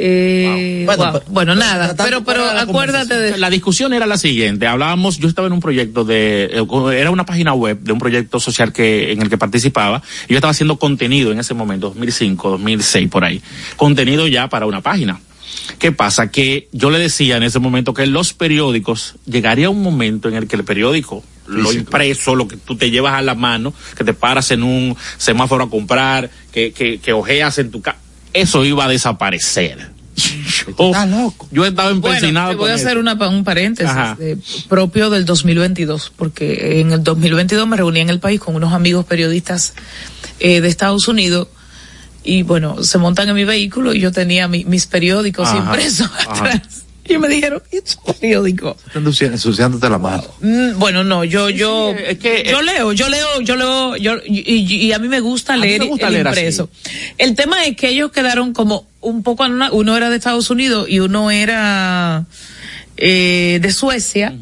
[0.03, 1.13] Eh, Bueno, wow.
[1.13, 3.39] pero- Bueno, nada, pero, pero la acuérdate de.
[3.39, 4.67] La discusión era la siguiente.
[4.67, 8.41] Hablábamos, yo estaba en un proyecto de, eh, era una página web de un proyecto
[8.41, 10.03] social que, en el que participaba.
[10.27, 13.43] Y yo estaba haciendo contenido en ese momento, 2005, 2006, por ahí.
[13.77, 15.21] Contenido ya para una página.
[15.79, 16.31] ¿Qué pasa?
[16.31, 20.47] Que yo le decía en ese momento que los periódicos, llegaría un momento en el
[20.47, 24.15] que el periódico, lo impreso, lo que tú te llevas a la mano, que te
[24.15, 27.99] paras en un semáforo a comprar, que, que, que ojeas en tu casa,
[28.35, 29.91] eso iba a desaparecer.
[30.17, 30.93] Yo,
[31.51, 34.37] yo estaba Bueno, empecinado te voy con a hacer una, un paréntesis de-
[34.69, 39.07] propio del 2022, porque en el 2022 me reuní en el país con unos amigos
[39.07, 39.73] periodistas
[40.41, 41.49] eh, de Estados Unidos
[42.23, 46.11] y bueno, se montan en mi vehículo y yo tenía mi- mis periódicos Ajá, impresos
[46.27, 46.33] ajá.
[46.33, 46.80] atrás.
[47.15, 48.77] Y me dijeron, ¿y tu periódico?
[48.87, 50.25] Están ensuci- ensuciándote la mano.
[50.41, 51.95] Mm, Bueno, no, yo, yo,
[52.51, 55.85] yo leo, yo leo, yo leo, yo, y, y- y a mí me gusta leer
[55.87, 56.71] gusta el leer impreso.
[57.19, 60.87] El tema es que ellos quedaron como un poco, una- uno era de Estados Unidos
[60.89, 62.25] y uno era
[62.97, 64.35] eh, de Suecia.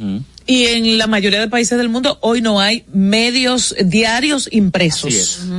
[0.51, 5.13] Y en la mayoría de países del mundo hoy no hay medios diarios impresos.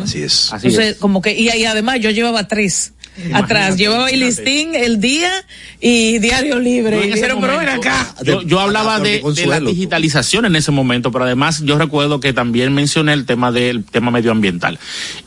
[0.03, 0.49] Así es.
[0.67, 2.93] Entonces, como que, y, ahí además yo llevaba tres.
[3.33, 5.31] Atrás, llevaba el listín, el día
[5.79, 7.07] y diario libre.
[7.07, 8.15] Y pero ven acá.
[8.23, 12.33] Yo, yo hablaba de, de la digitalización en ese momento, pero además yo recuerdo que
[12.33, 14.79] también mencioné el tema del tema medioambiental.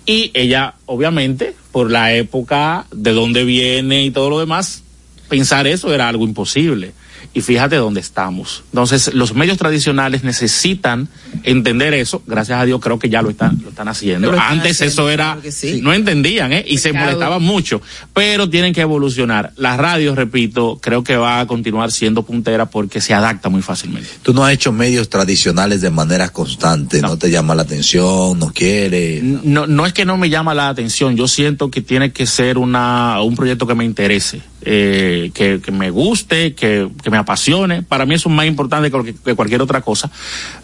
[0.07, 4.83] Y ella, obviamente, por la época de dónde viene y todo lo demás,
[5.28, 6.92] pensar eso era algo imposible.
[7.35, 8.62] Y fíjate dónde estamos.
[8.73, 11.09] Entonces, los medios tradicionales necesitan
[11.45, 12.23] entender eso.
[12.27, 14.31] Gracias a Dios creo que ya lo están, lo están haciendo.
[14.31, 15.81] Lo están Antes haciendo, eso era, claro que sí.
[15.83, 16.64] no entendían, ¿eh?
[16.66, 17.81] Y se molestaban mucho.
[18.12, 19.53] Pero tienen que evolucionar.
[19.57, 24.09] La radio, repito, creo que va a continuar siendo puntera porque se adapta muy fácilmente.
[24.23, 28.53] Tú no has hecho medios tradicionales de manera constante, no, te llama la atención, no
[28.53, 29.23] quieres.
[29.23, 32.59] No, no es que no me llama la atención, yo siento que tiene que ser
[32.59, 37.83] una, un proyecto que me interese, eh, que, que me guste, que, que me apasione.
[37.83, 40.11] Para mí eso es más importante que, cualquier- que cualquier otra cosa.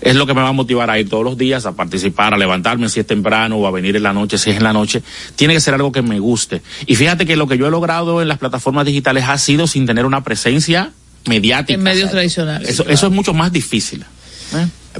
[0.01, 2.39] Es lo que me va a motivar a ir todos los días, a participar, a
[2.39, 5.03] levantarme si es temprano o a venir en la noche si es en la noche.
[5.37, 6.63] Tiene que ser algo que me guste.
[6.87, 9.87] Y fíjate que lo que yo he logrado en las plataformas digitales ha sido sin
[9.87, 10.93] tener una presencia
[11.27, 11.75] mediática.
[11.75, 12.69] En medios tradicionales.
[12.69, 14.05] Eso, eso es mucho más difícil.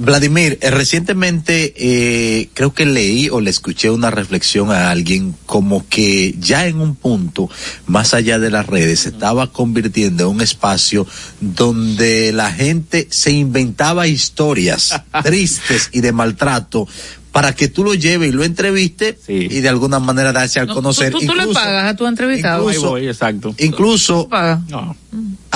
[0.01, 5.87] Vladimir, eh, recientemente eh, creo que leí o le escuché una reflexión a alguien como
[5.89, 7.49] que ya en un punto,
[7.87, 11.07] más allá de las redes, se estaba convirtiendo en un espacio
[11.41, 16.87] donde la gente se inventaba historias tristes y de maltrato
[17.33, 20.75] para que tú lo lleves y lo entrevistes y de alguna manera darse al No,
[20.75, 21.13] conocer.
[21.13, 22.69] tú, tú- tú le Incluso- pagas a tu entrevistado.
[22.69, 23.55] incluso- Ahí voy, exacto.
[23.59, 24.29] Incluso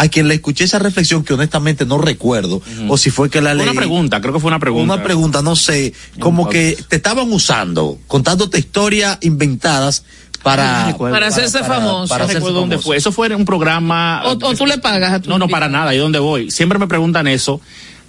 [0.03, 3.55] a quien le escuché esa reflexión que honestamente no recuerdo o si fue que la
[3.55, 3.69] leí.
[3.69, 4.95] una pregunta, creo que fue una pregunta.
[4.95, 10.03] Una pregunta, no sé, como que te estaban usando, contándote historias inventadas
[10.43, 12.09] para Para hacerse famoso.
[12.09, 12.97] Para hacerse recuerdo dónde fue.
[12.97, 14.23] Eso fue en un programa.
[14.25, 15.95] O, o tú le pagas a tu No, no, para nada.
[15.95, 16.51] ¿Y dónde voy?
[16.51, 17.61] Siempre me preguntan eso.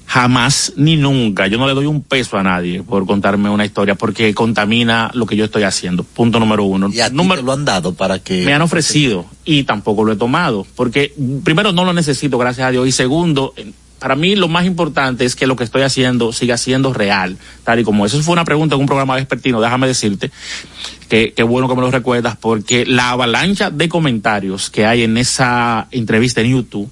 [0.05, 1.47] Jamás ni nunca.
[1.47, 5.25] Yo no le doy un peso a nadie por contarme una historia porque contamina lo
[5.25, 6.03] que yo estoy haciendo.
[6.03, 6.89] Punto número uno.
[6.93, 8.45] Y a Número- te lo han dado para que...
[8.45, 11.13] me han ofrecido y tampoco lo he tomado porque
[11.43, 13.53] primero no lo necesito gracias a Dios y segundo
[13.99, 17.79] para mí lo más importante es que lo que estoy haciendo siga siendo real tal
[17.79, 20.29] y como eso fue una pregunta en un programa vespertino déjame decirte
[21.09, 25.17] que, que bueno que me lo recuerdas porque la avalancha de comentarios que hay en
[25.17, 26.89] esa entrevista en YouTube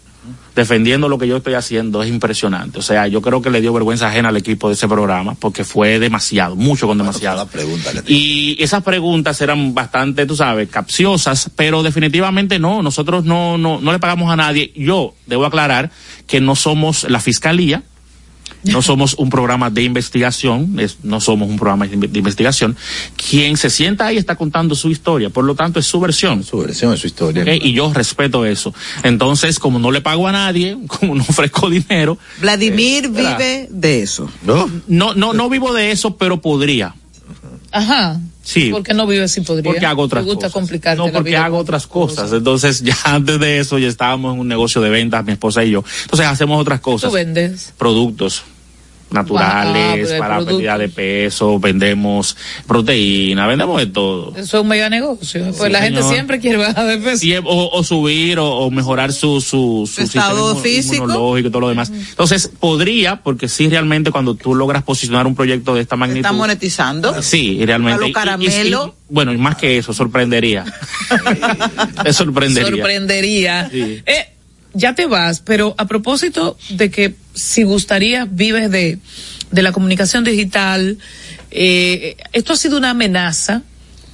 [0.55, 2.79] defendiendo lo que yo estoy haciendo es impresionante.
[2.79, 5.63] O sea, yo creo que le dio vergüenza ajena al equipo de ese programa porque
[5.63, 7.47] fue demasiado, mucho con demasiado.
[8.07, 13.91] Y esas preguntas eran bastante, tú sabes, capciosas, pero definitivamente no, nosotros no, no, no
[13.91, 14.71] le pagamos a nadie.
[14.75, 15.91] Yo debo aclarar
[16.27, 17.83] que no somos la fiscalía,
[18.63, 22.75] no somos un programa de investigación, es- no somos un programa de, inve- de investigación.
[23.29, 26.43] Quien se sienta ahí está contando su historia, por lo tanto es su versión.
[26.43, 27.43] Su versión es su historia.
[27.55, 28.73] Y yo respeto eso.
[29.03, 32.17] Entonces, como no le pago a nadie, como no ofrezco dinero.
[32.39, 34.29] Vladimir eh, vive de eso.
[34.45, 34.69] ¿No?
[34.87, 36.93] No, no, no vivo de eso, pero podría.
[37.71, 38.19] Ajá.
[38.43, 38.69] Sí.
[38.71, 39.71] ¿Por qué no vives si podría?
[39.71, 40.53] Porque hago otras Me gusta cosas.
[40.53, 42.33] complicarte No, la porque vida hago otras cosas.
[42.33, 45.69] Entonces, ya antes de eso, ya estábamos en un negocio de ventas, mi esposa y
[45.71, 45.83] yo.
[46.03, 47.09] Entonces, hacemos otras cosas.
[47.09, 47.71] Tú vendes.
[47.77, 48.43] Productos.
[49.11, 50.57] Naturales, Ah, para productos.
[50.57, 52.35] pérdida de peso, vendemos
[52.67, 54.31] proteína, vendemos de todo.
[54.35, 55.51] Eso es un mega negocio.
[55.57, 57.17] Pues la gente siempre quiere bajar de peso.
[57.17, 60.95] Sí, o, o subir o, o mejorar su, su, su estado físico.
[60.95, 61.89] inmunológico y todo lo demás.
[61.91, 66.19] Entonces, podría, porque sí, realmente cuando tú logras posicionar un proyecto de esta magnitud.
[66.25, 67.21] Está monetizando.
[67.21, 67.95] Sí, realmente.
[67.95, 68.95] A lo Y- y- caramelo.
[68.97, 70.63] y- bueno, y más que eso, sorprendería.
[72.11, 72.69] Sorprendería.
[72.69, 73.69] Sorprendería.
[73.71, 74.01] Sí.
[74.05, 74.30] Eh,
[74.73, 78.99] ya te vas, pero a propósito de que si gustaría, vives de,
[79.51, 80.97] de la comunicación digital,
[81.49, 83.63] eh, esto ha sido una amenaza,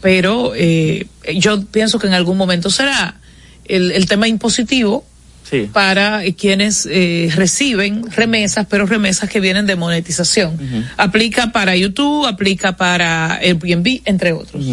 [0.02, 3.20] pero eh, yo pienso que en algún momento será
[3.66, 5.06] el, el tema impositivo
[5.50, 5.70] Sí.
[5.72, 10.60] para eh, quienes eh, reciben remesas, pero remesas que vienen de monetización.
[10.98, 14.66] Aplica para YouTube, aplica para Airbnb, entre otros.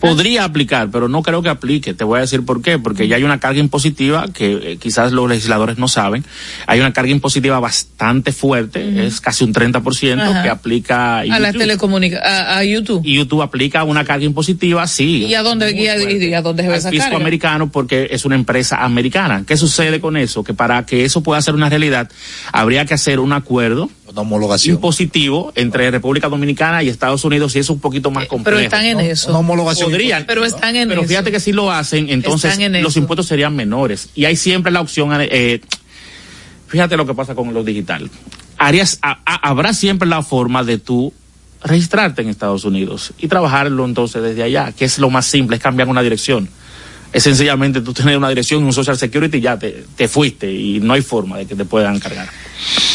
[0.00, 1.94] Podría aplicar, pero no creo que aplique.
[1.94, 2.78] Te voy a decir por qué.
[2.78, 6.24] Porque ya hay una carga impositiva que eh, quizás los legisladores no saben.
[6.66, 10.42] Hay una carga impositiva bastante fuerte, es casi un 30% Ajá.
[10.42, 13.02] que aplica A las telecomunicaciones, a, a YouTube.
[13.04, 15.24] Y YouTube aplica una carga impositiva, sí.
[15.26, 17.16] ¿Y a dónde, y a, y a dónde se ve esa fisco carga?
[17.18, 19.44] americano porque es una empresa americana.
[19.46, 20.44] ¿Qué sucede con eso?
[20.44, 22.10] Que para que eso pueda ser una realidad,
[22.52, 24.74] habría que hacer un acuerdo Una homologación.
[24.76, 28.56] impositivo entre República Dominicana y Estados Unidos y eso es un poquito más complejo.
[28.56, 29.30] Pero están en eso.
[29.30, 29.90] Una homologación.
[29.90, 31.08] Podrían, Pero están en pero eso.
[31.08, 32.98] fíjate que si lo hacen, entonces en los eso.
[33.00, 34.08] impuestos serían menores.
[34.14, 35.60] Y hay siempre la opción, eh,
[36.68, 38.10] fíjate lo que pasa con lo digital.
[38.58, 41.12] Harías, a- a- habrá siempre la forma de tú
[41.62, 45.62] registrarte en Estados Unidos y trabajarlo entonces desde allá, que es lo más simple, es
[45.62, 46.48] cambiar una dirección.
[47.12, 50.78] Es sencillamente tú tener una dirección, un social security y ya te, te fuiste y
[50.80, 52.28] no hay forma de que te puedan cargar.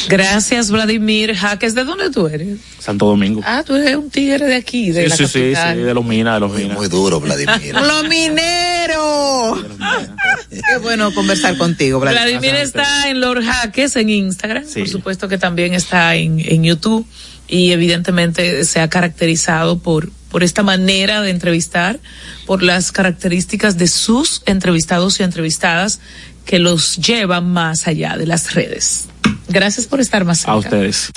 [0.07, 1.73] Gracias, Vladimir Jaques.
[1.75, 2.59] ¿De dónde tú eres?
[2.79, 3.41] Santo Domingo.
[3.45, 5.85] Ah, tú eres un tigre de aquí, de sí, la sí, sí, sí, capital.
[5.85, 6.77] de los minas, de los Muy, minas.
[6.77, 7.73] muy duro, Vladimir.
[7.75, 9.65] Los mineros.
[10.49, 12.39] Qué bueno conversar contigo, Vladimir.
[12.39, 14.79] Vladimir está en Lord Jaques en Instagram, Sí.
[14.79, 17.05] por supuesto que también está en, en YouTube
[17.47, 21.99] y evidentemente se ha caracterizado por, por esta manera de entrevistar,
[22.45, 25.99] por las características de sus entrevistados y entrevistadas
[26.45, 29.05] que los llevan más allá de las redes.
[29.47, 30.51] Gracias por estar más cerca.
[30.51, 31.11] A ustedes.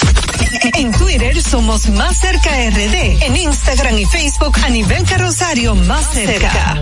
[0.74, 3.22] En Twitter somos Más Cerca RD.
[3.22, 6.80] En Instagram y Facebook a nivel carrosario Más Cerca.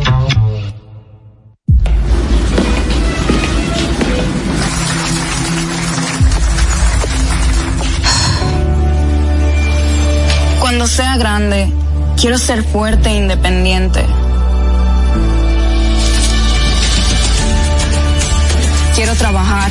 [10.61, 11.73] Cuando sea grande,
[12.21, 14.05] quiero ser fuerte e independiente.
[18.97, 19.71] Quiero trabajar,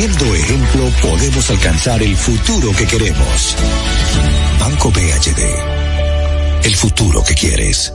[0.00, 3.54] Ejemplo, podemos alcanzar el futuro que queremos.
[4.58, 6.64] Banco BHD.
[6.64, 7.92] El futuro que quieres.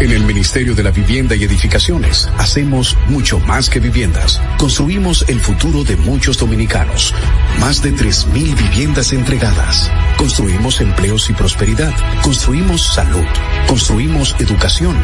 [0.00, 4.42] En el Ministerio de la Vivienda y Edificaciones hacemos mucho más que viviendas.
[4.58, 7.14] Construimos el futuro de muchos dominicanos.
[7.60, 9.88] Más de 3.000 viviendas entregadas.
[10.16, 11.94] Construimos empleos y prosperidad.
[12.22, 13.24] Construimos salud.
[13.68, 14.96] Construimos educación.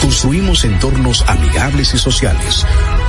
[0.00, 2.66] Construimos entornos amigables y sociales.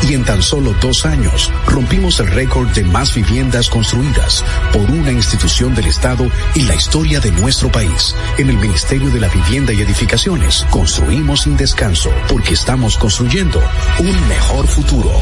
[0.07, 5.11] Y en tan solo dos años rompimos el récord de más viviendas construidas por una
[5.11, 8.15] institución del Estado en la historia de nuestro país.
[8.37, 13.61] En el Ministerio de la Vivienda y Edificaciones construimos sin descanso porque estamos construyendo
[13.99, 15.21] un mejor futuro.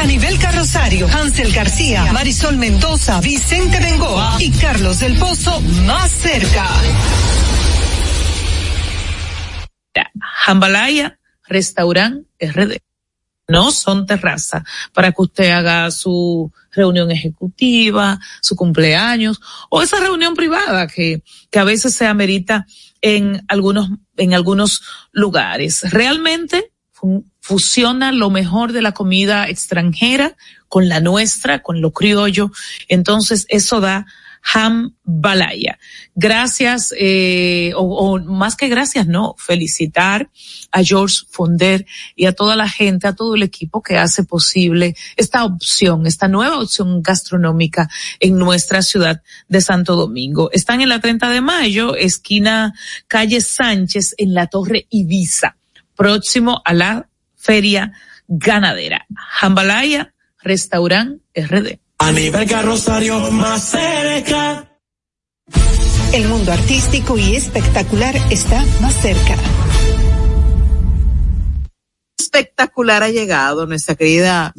[0.00, 6.66] a nivel carrosario, Hansel García, Marisol Mendoza, Vicente Bengoa y Carlos del Pozo más cerca.
[10.46, 12.78] Jambalaya, restaurante RD.
[13.48, 19.38] No son terraza para que usted haga su reunión ejecutiva, su cumpleaños
[19.68, 22.64] o esa reunión privada que, que a veces se amerita
[23.02, 24.82] en algunos, en algunos
[25.12, 25.82] lugares.
[25.90, 26.72] Realmente
[27.50, 30.36] fusiona lo mejor de la comida extranjera
[30.68, 32.52] con la nuestra, con lo criollo.
[32.86, 34.06] Entonces eso da
[34.40, 35.80] Jambalaya.
[36.14, 40.30] Gracias, eh, o, o, más que gracias, no, felicitar
[40.70, 41.84] a George Fonder
[42.14, 46.28] y a toda la gente, a todo el equipo que hace posible esta opción, esta
[46.28, 47.90] nueva opción gastronómica
[48.20, 50.50] en nuestra ciudad de Santo Domingo.
[50.52, 52.74] Están en la 30 de mayo, esquina
[53.08, 55.56] calle Sánchez, en la Torre Ibiza,
[55.96, 57.09] próximo a la
[57.40, 57.92] Feria
[58.28, 59.06] Ganadera.
[59.40, 60.12] Jambalaya,
[60.42, 61.78] Restaurant RD.
[61.98, 64.70] A nivel carrosario más cerca.
[66.12, 69.36] El mundo artístico y espectacular está más cerca.
[72.18, 74.54] Espectacular ha llegado nuestra querida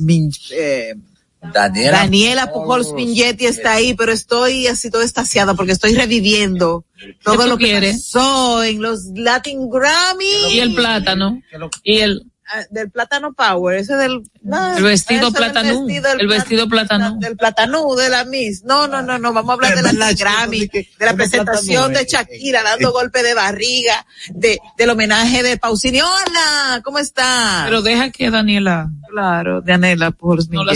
[0.51, 0.95] eh,
[1.41, 1.97] Daniela.
[1.97, 6.85] Daniela Pujols Pingetti está ahí, pero estoy así todo estaciada porque estoy reviviendo
[7.23, 8.11] todo lo que quieres?
[8.11, 10.53] pasó en los Latin Grammy.
[10.53, 11.41] Y el plátano.
[11.83, 12.30] Y el
[12.69, 18.09] del plátano power, ese del no, el vestido plátano, el vestido plátano, del plátano de
[18.09, 18.63] la Miss.
[18.63, 22.63] No, no, no, no, vamos a hablar de la Grammy, de la presentación de Shakira
[22.63, 26.01] dando golpe de barriga, de del homenaje de Pausini.
[26.01, 27.63] Hola, ¿cómo está?
[27.65, 30.73] Pero deja que Daniela, claro, Daniela por no la.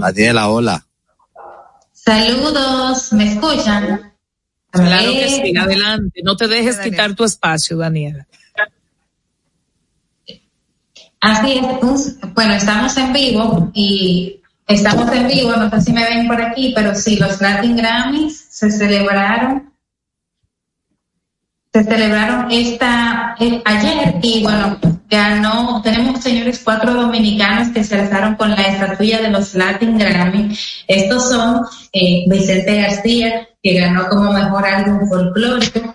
[0.00, 0.86] Daniela, hola.
[1.92, 4.14] Saludos, ¿me escuchan?
[4.70, 8.26] Claro que sí, adelante, no te dejes quitar tu espacio, Daniela.
[11.20, 16.28] Así es, bueno, estamos en vivo y estamos en vivo, no sé si me ven
[16.28, 19.72] por aquí, pero sí, los Latin Grammys se celebraron,
[21.72, 24.78] se celebraron esta, eh, ayer y bueno,
[25.10, 30.56] ganó, tenemos señores cuatro dominicanos que se alzaron con la estatuilla de los Latin Grammy.
[30.86, 31.62] Estos son
[31.92, 35.94] eh, Vicente García, que ganó como mejor álbum folclórico,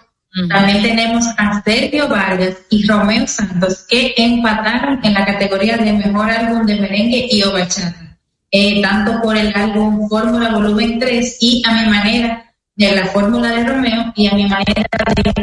[0.49, 6.31] también tenemos a Sergio Vargas y Romeo Santos que empataron en la categoría de mejor
[6.31, 8.17] álbum de merengue y bachata,
[8.49, 13.49] eh, tanto por el álbum Fórmula Volumen 3 y a mi manera de la Fórmula
[13.49, 15.33] de Romeo y a mi manera de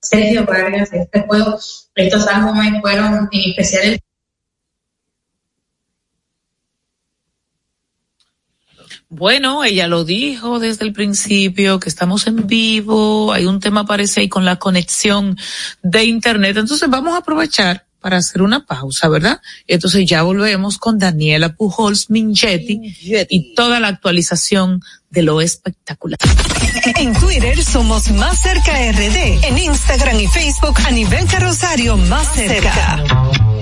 [0.00, 0.92] Sergio Vargas.
[0.92, 1.56] Este juego,
[1.94, 4.00] estos álbumes fueron eh, especiales.
[9.12, 14.20] Bueno, ella lo dijo desde el principio, que estamos en vivo, hay un tema parece
[14.20, 15.36] ahí con la conexión
[15.82, 19.40] de internet, entonces vamos a aprovechar para hacer una pausa, ¿verdad?
[19.66, 22.80] Entonces ya volvemos con Daniela Pujols Minchetti
[23.28, 24.80] y toda la actualización
[25.10, 26.18] de lo espectacular.
[26.96, 33.02] En Twitter somos Más Cerca RD, en Instagram y Facebook a nivel carrosario Más Cerca.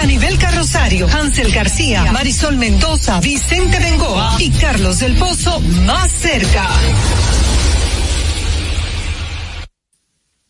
[0.00, 6.68] Anibel Carrosario, Hansel García, Marisol Mendoza, Vicente Bengoa y Carlos del Pozo más cerca.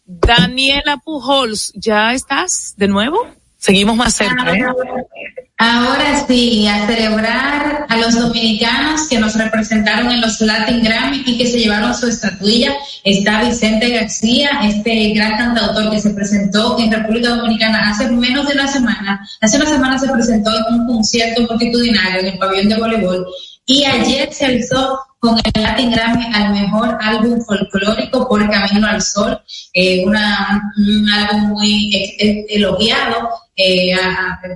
[0.05, 3.27] Daniela Pujols, ¿ya estás de nuevo?
[3.57, 4.67] Seguimos más cerca, ¿eh?
[5.61, 11.37] Ahora sí, a celebrar a los dominicanos que nos representaron en los Latin Grammy y
[11.37, 12.75] que se llevaron su estatuilla.
[13.03, 18.55] Está Vicente García, este gran cantautor que se presentó en República Dominicana hace menos de
[18.55, 19.29] una semana.
[19.41, 23.27] Hace una semana se presentó en un concierto multitudinario en el pabellón de voleibol
[23.69, 29.03] y ayer se alzó con el Latin Grammy al mejor álbum folclórico por Camino al
[29.03, 29.39] Sol,
[29.75, 31.93] eh, un álbum muy
[32.49, 33.95] elogiado eh,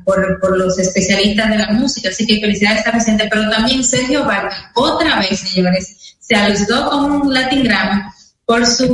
[0.07, 4.57] por, los especialistas de la música, así que felicidades a Vicente, pero también Sergio Vargas,
[4.75, 8.03] otra vez, señores, se alzó con un Latin Grammy
[8.47, 8.85] por su,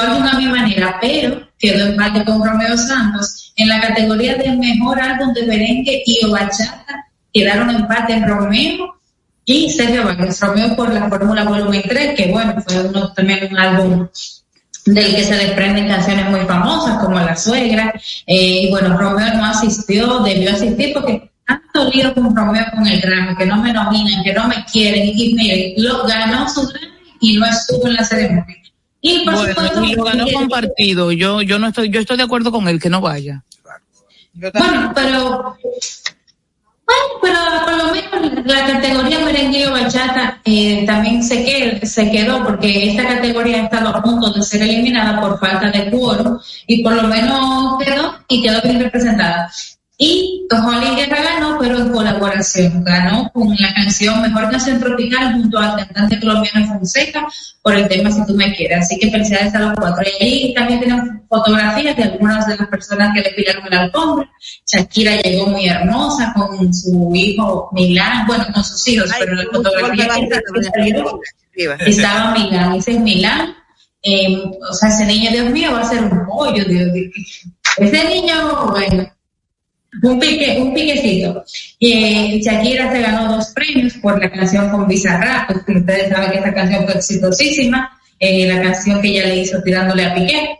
[0.00, 5.00] álbum a mi manera, pero quedó empate con Romeo Santos en la categoría de mejor
[5.00, 8.93] álbum de merengue y bachata, quedaron en Romeo
[9.44, 13.58] y Sergio Vargas, Romeo por la Fórmula Volumen 3, que bueno, fue uno, también un
[13.58, 14.08] álbum
[14.86, 17.92] del que se desprenden canciones muy famosas como La Suegra,
[18.26, 23.00] eh, y bueno, Romeo no asistió, debió asistir porque tanto lío con Romeo con el
[23.00, 26.94] Grammy, que no me nominan, que no me quieren, y miren, lo ganó su Grammy
[27.20, 28.56] y no estuvo en la ceremonia.
[29.00, 31.12] Y por Bueno, supuesto, y lo ganó compartido.
[31.12, 33.42] Yo, yo no estoy, yo estoy de acuerdo con él que no vaya.
[34.32, 35.56] Bueno, pero
[36.86, 42.10] bueno, pero por lo menos la categoría merengue o bachata eh, también se, qued- se
[42.10, 46.38] quedó porque esta categoría ha estado a punto de ser eliminada por falta de quórum
[46.66, 49.50] y por lo menos quedó y quedó bien representada.
[49.96, 52.82] Y Holly Guerra ganó, pero en colaboración.
[52.82, 57.26] Ganó con la canción Mejor Canción Tropical junto al cantante colombiano Fonseca
[57.62, 58.80] por el tema Si tú me quieres.
[58.80, 60.04] Así que felicidades a los cuatro.
[60.18, 64.28] Y ahí también tenemos fotografías de algunas de las personas que le pidieron el alfombra.
[64.66, 70.08] Shakira llegó muy hermosa con su hijo Milán, bueno, con sus hijos, pero la fotografía
[71.52, 72.74] que estaba Milán.
[72.74, 73.54] Ese es Milán.
[74.02, 77.10] Eh, o sea, ese niño, Dios mío, va a ser un pollo, Dios mío.
[77.78, 79.13] Ese niño, bueno
[80.02, 81.44] un pique, un piquecito.
[81.78, 86.38] Y Shakira se ganó dos premios por la canción con Bizarrap, porque ustedes saben que
[86.38, 90.58] esta canción fue exitosísima, eh, la canción que ella le hizo tirándole a Piqué.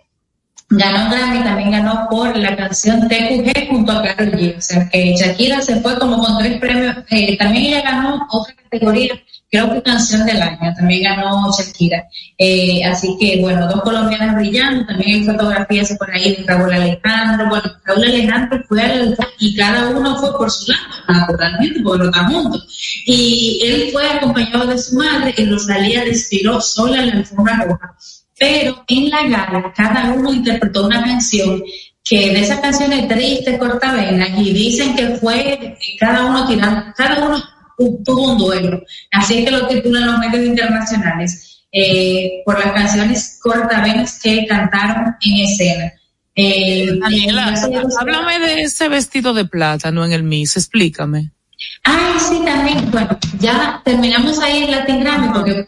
[0.71, 4.57] Ganó Grammy, también ganó por la canción TQG junto a Karol G.
[4.57, 6.97] O sea que Shakira se fue como con tres premios.
[7.11, 9.15] Eh, también ella ganó otra categoría
[9.51, 12.05] creo que canción del año, también ganó Shakira.
[12.37, 17.49] Eh, así que, bueno, dos colombianas brillando, también hay fotografías por ahí de Raúl Alejandro.
[17.49, 22.11] Bueno, Raúl Alejandro fue al, y cada uno fue por su lado, naturalmente, porque no
[22.11, 22.33] están.
[23.07, 27.95] Y él fue acompañado de su madre y Rosalía desfiló sola en la alfombra roja.
[28.37, 31.63] Pero en la gala, cada uno interpretó una canción
[32.03, 37.43] que de esas canciones tristes, cortavenas, y dicen que fue cada uno tirando, cada uno
[37.77, 38.83] tuvo un duelo.
[39.11, 45.37] Así que lo titulan los medios internacionales eh, por las canciones cortavenas que cantaron en
[45.45, 45.93] escena.
[46.37, 47.55] Eh, Daniela,
[48.01, 51.31] háblame de ese vestido de plátano en el Miss, explícame.
[51.85, 52.91] Ay, sí, también.
[52.91, 55.67] Bueno, ya terminamos ahí el Latin Grammy porque eh,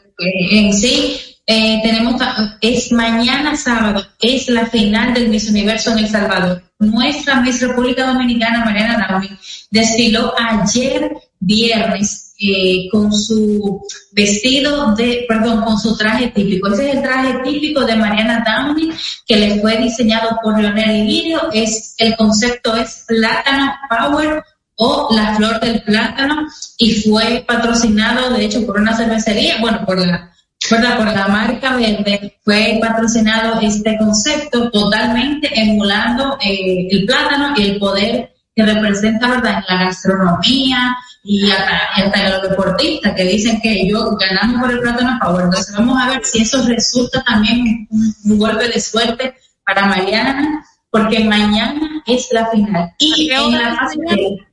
[0.51, 2.21] en sí eh, tenemos,
[2.61, 6.63] es mañana sábado, es la final del Miss Universo en El Salvador.
[6.79, 9.31] Nuestra Miss República Dominicana, Mariana Naomi,
[9.71, 13.81] desfiló ayer viernes eh, con su
[14.13, 16.69] vestido de, perdón, con su traje típico.
[16.69, 18.91] Ese es el traje típico de Mariana Downey,
[19.27, 21.51] que le fue diseñado por Leonel Ilirio.
[21.53, 24.45] Es, el concepto es Plátano Power
[24.77, 26.47] o la flor del plátano
[26.79, 30.31] y fue patrocinado, de hecho, por una cervecería, bueno, por la,
[30.69, 37.79] por la marca verde, fue patrocinado este concepto totalmente emulando eh, el plátano y el
[37.79, 40.97] poder que representa, ¿verdad?, en la gastronomía,
[41.29, 45.43] y hasta, en los deportistas que dicen que ellos ganamos por el plátano a favor.
[45.43, 51.25] Entonces vamos a ver si eso resulta también un, golpe de suerte para Mariana, porque
[51.25, 52.93] mañana es la final.
[52.99, 54.46] Y en la pasarela,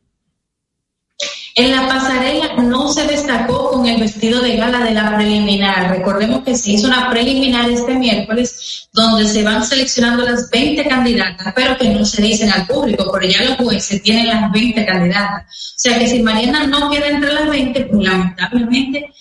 [1.55, 5.91] en la pasarela no se destacó con el vestido de gala de la preliminar.
[5.91, 11.53] Recordemos que se hizo una preliminar este miércoles donde se van seleccionando las 20 candidatas,
[11.55, 15.43] pero que no se dicen al público, porque ya los jueces tienen las 20 candidatas.
[15.43, 19.13] O sea que si Mariana no queda entre las 20, pues lamentablemente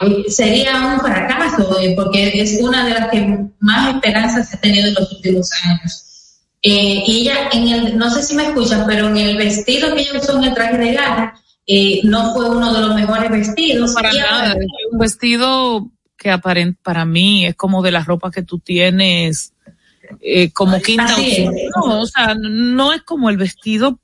[0.00, 4.60] eh, sería un fracaso, eh, porque es una de las que más esperanzas se ha
[4.60, 6.00] tenido en los últimos años.
[6.62, 10.00] Eh, y ella, en el, no sé si me escuchan, pero en el vestido que
[10.00, 11.34] ella usó en el traje de gala,
[11.66, 13.92] eh, no fue uno de los mejores vestidos.
[13.94, 14.56] Para nada,
[14.90, 19.52] un vestido que aparente para mí es como de la ropa que tú tienes
[20.20, 21.54] eh, como quinta opción.
[21.76, 23.98] No, o sea, no es como el vestido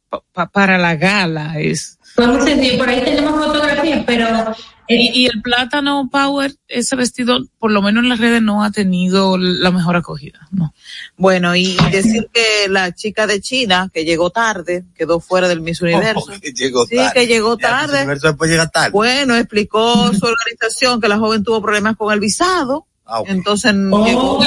[0.53, 1.99] para la gala, es.
[2.17, 4.55] Podemos decir, por ahí tenemos fotografías, pero
[4.93, 9.39] y, el plátano power, ese vestido, por lo menos en las redes, no ha tenido
[9.39, 10.75] la mejor acogida, no.
[11.17, 15.81] Bueno, y decir que la chica de China, que llegó tarde, quedó fuera del Miss
[15.81, 16.33] Universo.
[16.43, 18.05] llegó sí, que llegó tarde.
[18.21, 18.91] después llega tarde.
[18.91, 22.87] Bueno, explicó su organización que la joven tuvo problemas con el visado.
[23.07, 24.41] Ah, entonces oh, llegó.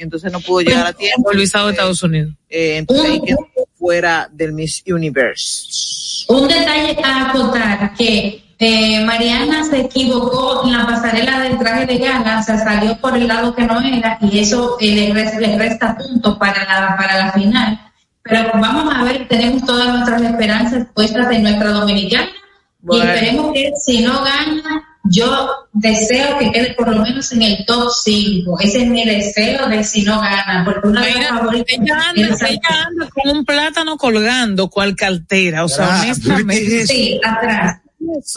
[0.00, 1.30] Y entonces no pudo llegar a tiempo.
[1.30, 2.34] El visado de Estados Unidos.
[2.48, 6.24] Eh, entonces quedó fuera del Miss Universe.
[6.28, 11.98] Un detalle a acotar que eh, Mariana se equivocó en la pasarela del traje de
[11.98, 15.98] gala, o sea, salió por el lado que no era y eso eh, le, resta,
[15.98, 17.78] puntos para la, para la final.
[18.22, 22.30] Pero vamos a ver, tenemos todas nuestras esperanzas puestas en nuestra dominicana
[22.90, 27.64] y esperemos que si no gana, yo deseo que quede por lo menos en el
[27.66, 28.58] top 5.
[28.60, 31.76] Ese es mi deseo de si no gana, porque una de las favoritas.
[31.78, 36.86] Ella anda, con un plátano colgando, cual cartera, o sea, honestamente.
[36.86, 37.80] Sí, atrás.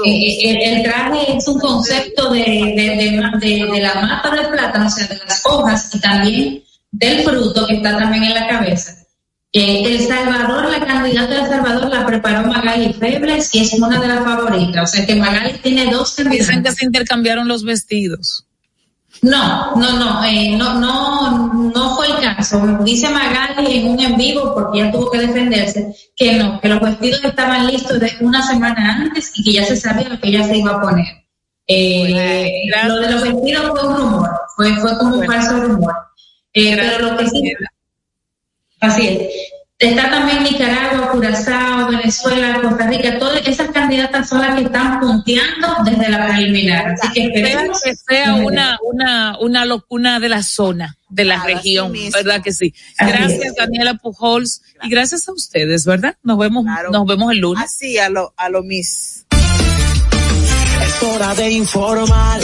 [0.05, 2.95] Eh, el, traje es un concepto de, de,
[3.39, 7.75] de, la mata del plátano, o sea, de las hojas y también del fruto que
[7.75, 9.02] está también en la cabeza.
[9.55, 13.99] Eh, el Salvador, la candidata de El Salvador la preparó Magali Febles y es una
[13.99, 14.91] de las favoritas.
[14.91, 16.47] O sea que Magali tiene dos candidatas.
[16.47, 18.47] Dicen que se intercambiaron los vestidos.
[19.21, 22.79] No, no, no, eh, no, no, no fue el caso.
[22.83, 26.81] Dice Magali en un en vivo, porque ya tuvo que defenderse, que no, que los
[26.81, 30.43] vestidos estaban listos de una semana antes y que ya se sabía lo que ella
[30.45, 31.05] se iba a poner.
[31.67, 35.93] Eh, lo de los vestidos fue un rumor, fue, fue como un falso rumor.
[36.53, 37.53] Eh, pero lo que sí,
[38.83, 39.29] así es.
[39.79, 45.67] Está también Nicaragua, Curazao, Venezuela, Costa Rica, todas esas candidatas son las que están punteando
[45.83, 46.91] desde la preliminar.
[46.91, 51.91] Así que esperemos que sea una, una, una locuna de la zona, de la región,
[52.13, 52.73] ¿verdad que sí?
[52.97, 56.15] Gracias Daniela Pujols y gracias a ustedes, ¿verdad?
[56.23, 57.63] Nos vemos, nos vemos el lunes.
[57.63, 59.25] Así a lo, a lo mis.
[60.81, 62.39] Es hora de informar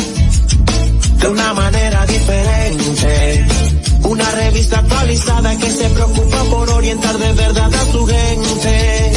[1.21, 3.48] de una manera diferente.
[4.09, 9.11] Una revista actualizada que se preocupa por orientar de verdad a su gente.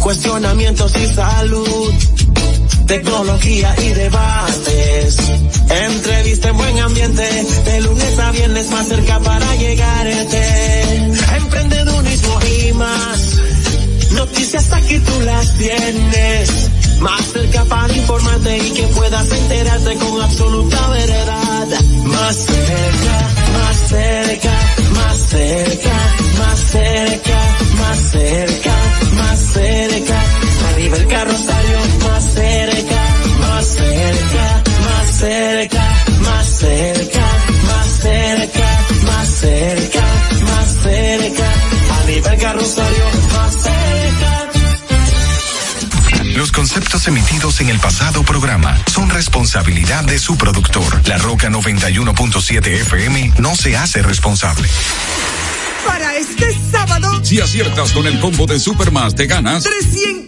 [0.00, 1.92] Cuestionamientos y salud,
[2.86, 5.18] tecnología y debates.
[5.68, 11.12] Entrevista en buen ambiente, de lunes a viernes más cerca para llegarte.
[11.36, 13.38] Emprendedurismo y más.
[14.12, 16.70] Noticias aquí tú las tienes.
[17.00, 21.68] Más cerca para informarte y que puedas enterarte con absoluta veredad.
[22.04, 24.52] Más cerca, más cerca,
[24.94, 25.94] más cerca,
[26.38, 27.40] más cerca,
[27.78, 28.74] más cerca,
[29.14, 30.22] más cerca.
[30.72, 31.78] Arriba el carrosario,
[32.08, 33.02] más cerca,
[33.40, 37.26] más cerca, más cerca, más cerca,
[37.62, 38.66] más cerca,
[39.06, 40.04] más cerca,
[40.42, 41.52] más cerca.
[42.02, 43.04] Arriba el carrosario,
[46.38, 50.84] Los conceptos emitidos en el pasado programa son responsabilidad de su productor.
[51.08, 54.68] La Roca 91.7 FM no se hace responsable.
[55.84, 59.64] Para este sábado, Si aciertas con el combo de Supermas, te ganas.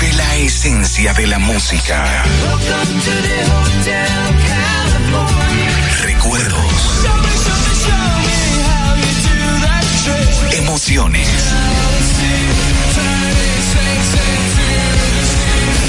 [0.00, 2.24] Vive la esencia de la música.
[6.02, 7.06] Recuerdos.
[10.52, 11.28] Emociones.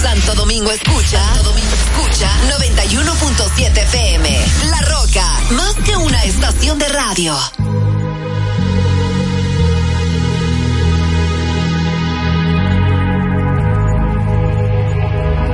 [0.00, 2.28] Santo Domingo escucha, Domingo escucha
[2.58, 4.46] 91.7 FM.
[4.70, 7.34] La Roca, más que una estación de radio.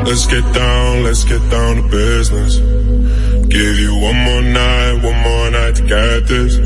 [0.05, 2.57] Let's get down, let's get down to business.
[3.49, 6.59] Give you one more night, one more night to get this.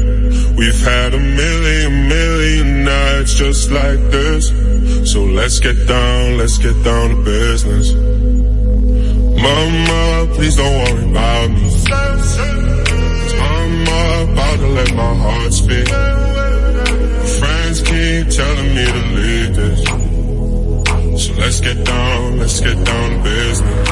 [0.57, 4.72] We've had a million, million nights just like this.
[5.07, 7.93] So let's get down, let's get down to business.
[9.43, 11.83] Mama, please don't worry about me.
[13.41, 13.83] I'm
[14.31, 15.89] about to let my heart speak.
[17.39, 19.81] Friends keep telling me to leave this.
[21.25, 23.89] So let's get down, let's get down to business.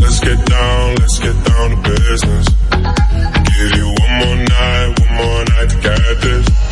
[0.00, 2.48] Let's get down, let's get down to business.
[3.48, 6.71] Give you one more night, one more night to get this.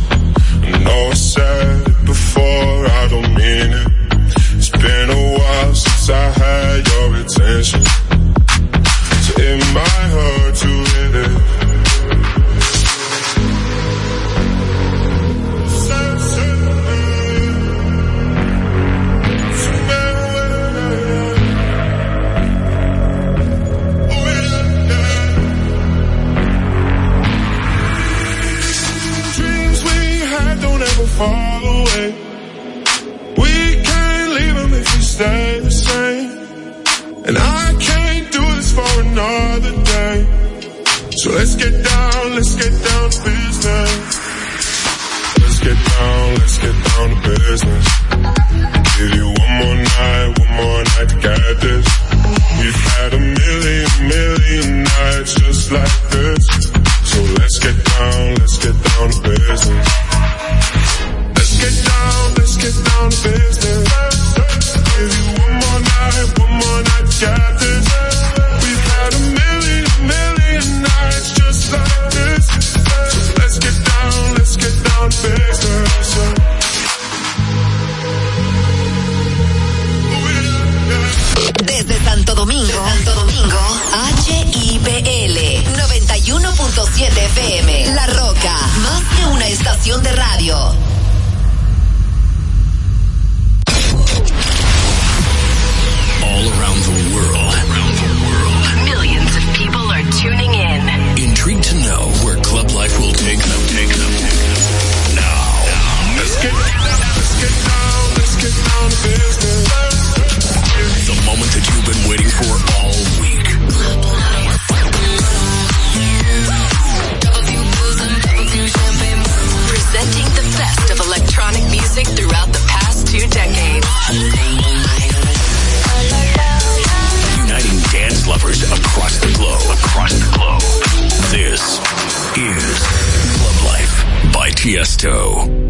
[135.01, 135.60] So.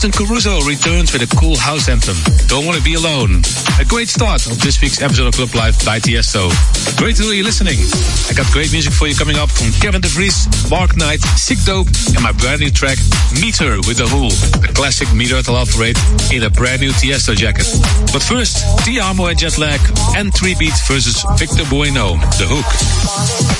[0.00, 2.16] Justin Caruso returns with a cool house anthem,
[2.48, 3.44] Don't Wanna Be Alone.
[3.78, 6.48] A great start of this week's episode of Club Life by Tiesto.
[6.96, 7.76] Great to hear you listening.
[8.24, 11.58] I got great music for you coming up from Kevin De Vries, Mark Knight, Sick
[11.66, 12.96] Dope, and my brand new track,
[13.44, 14.32] Meter with the Rule,
[14.64, 15.98] the classic Meter at Love Parade
[16.32, 17.68] in a brand new Tiesto jacket.
[18.08, 19.84] But first, Tiamo and Jetlag
[20.16, 23.59] and 3 Beat versus Victor Bueno, The Hook.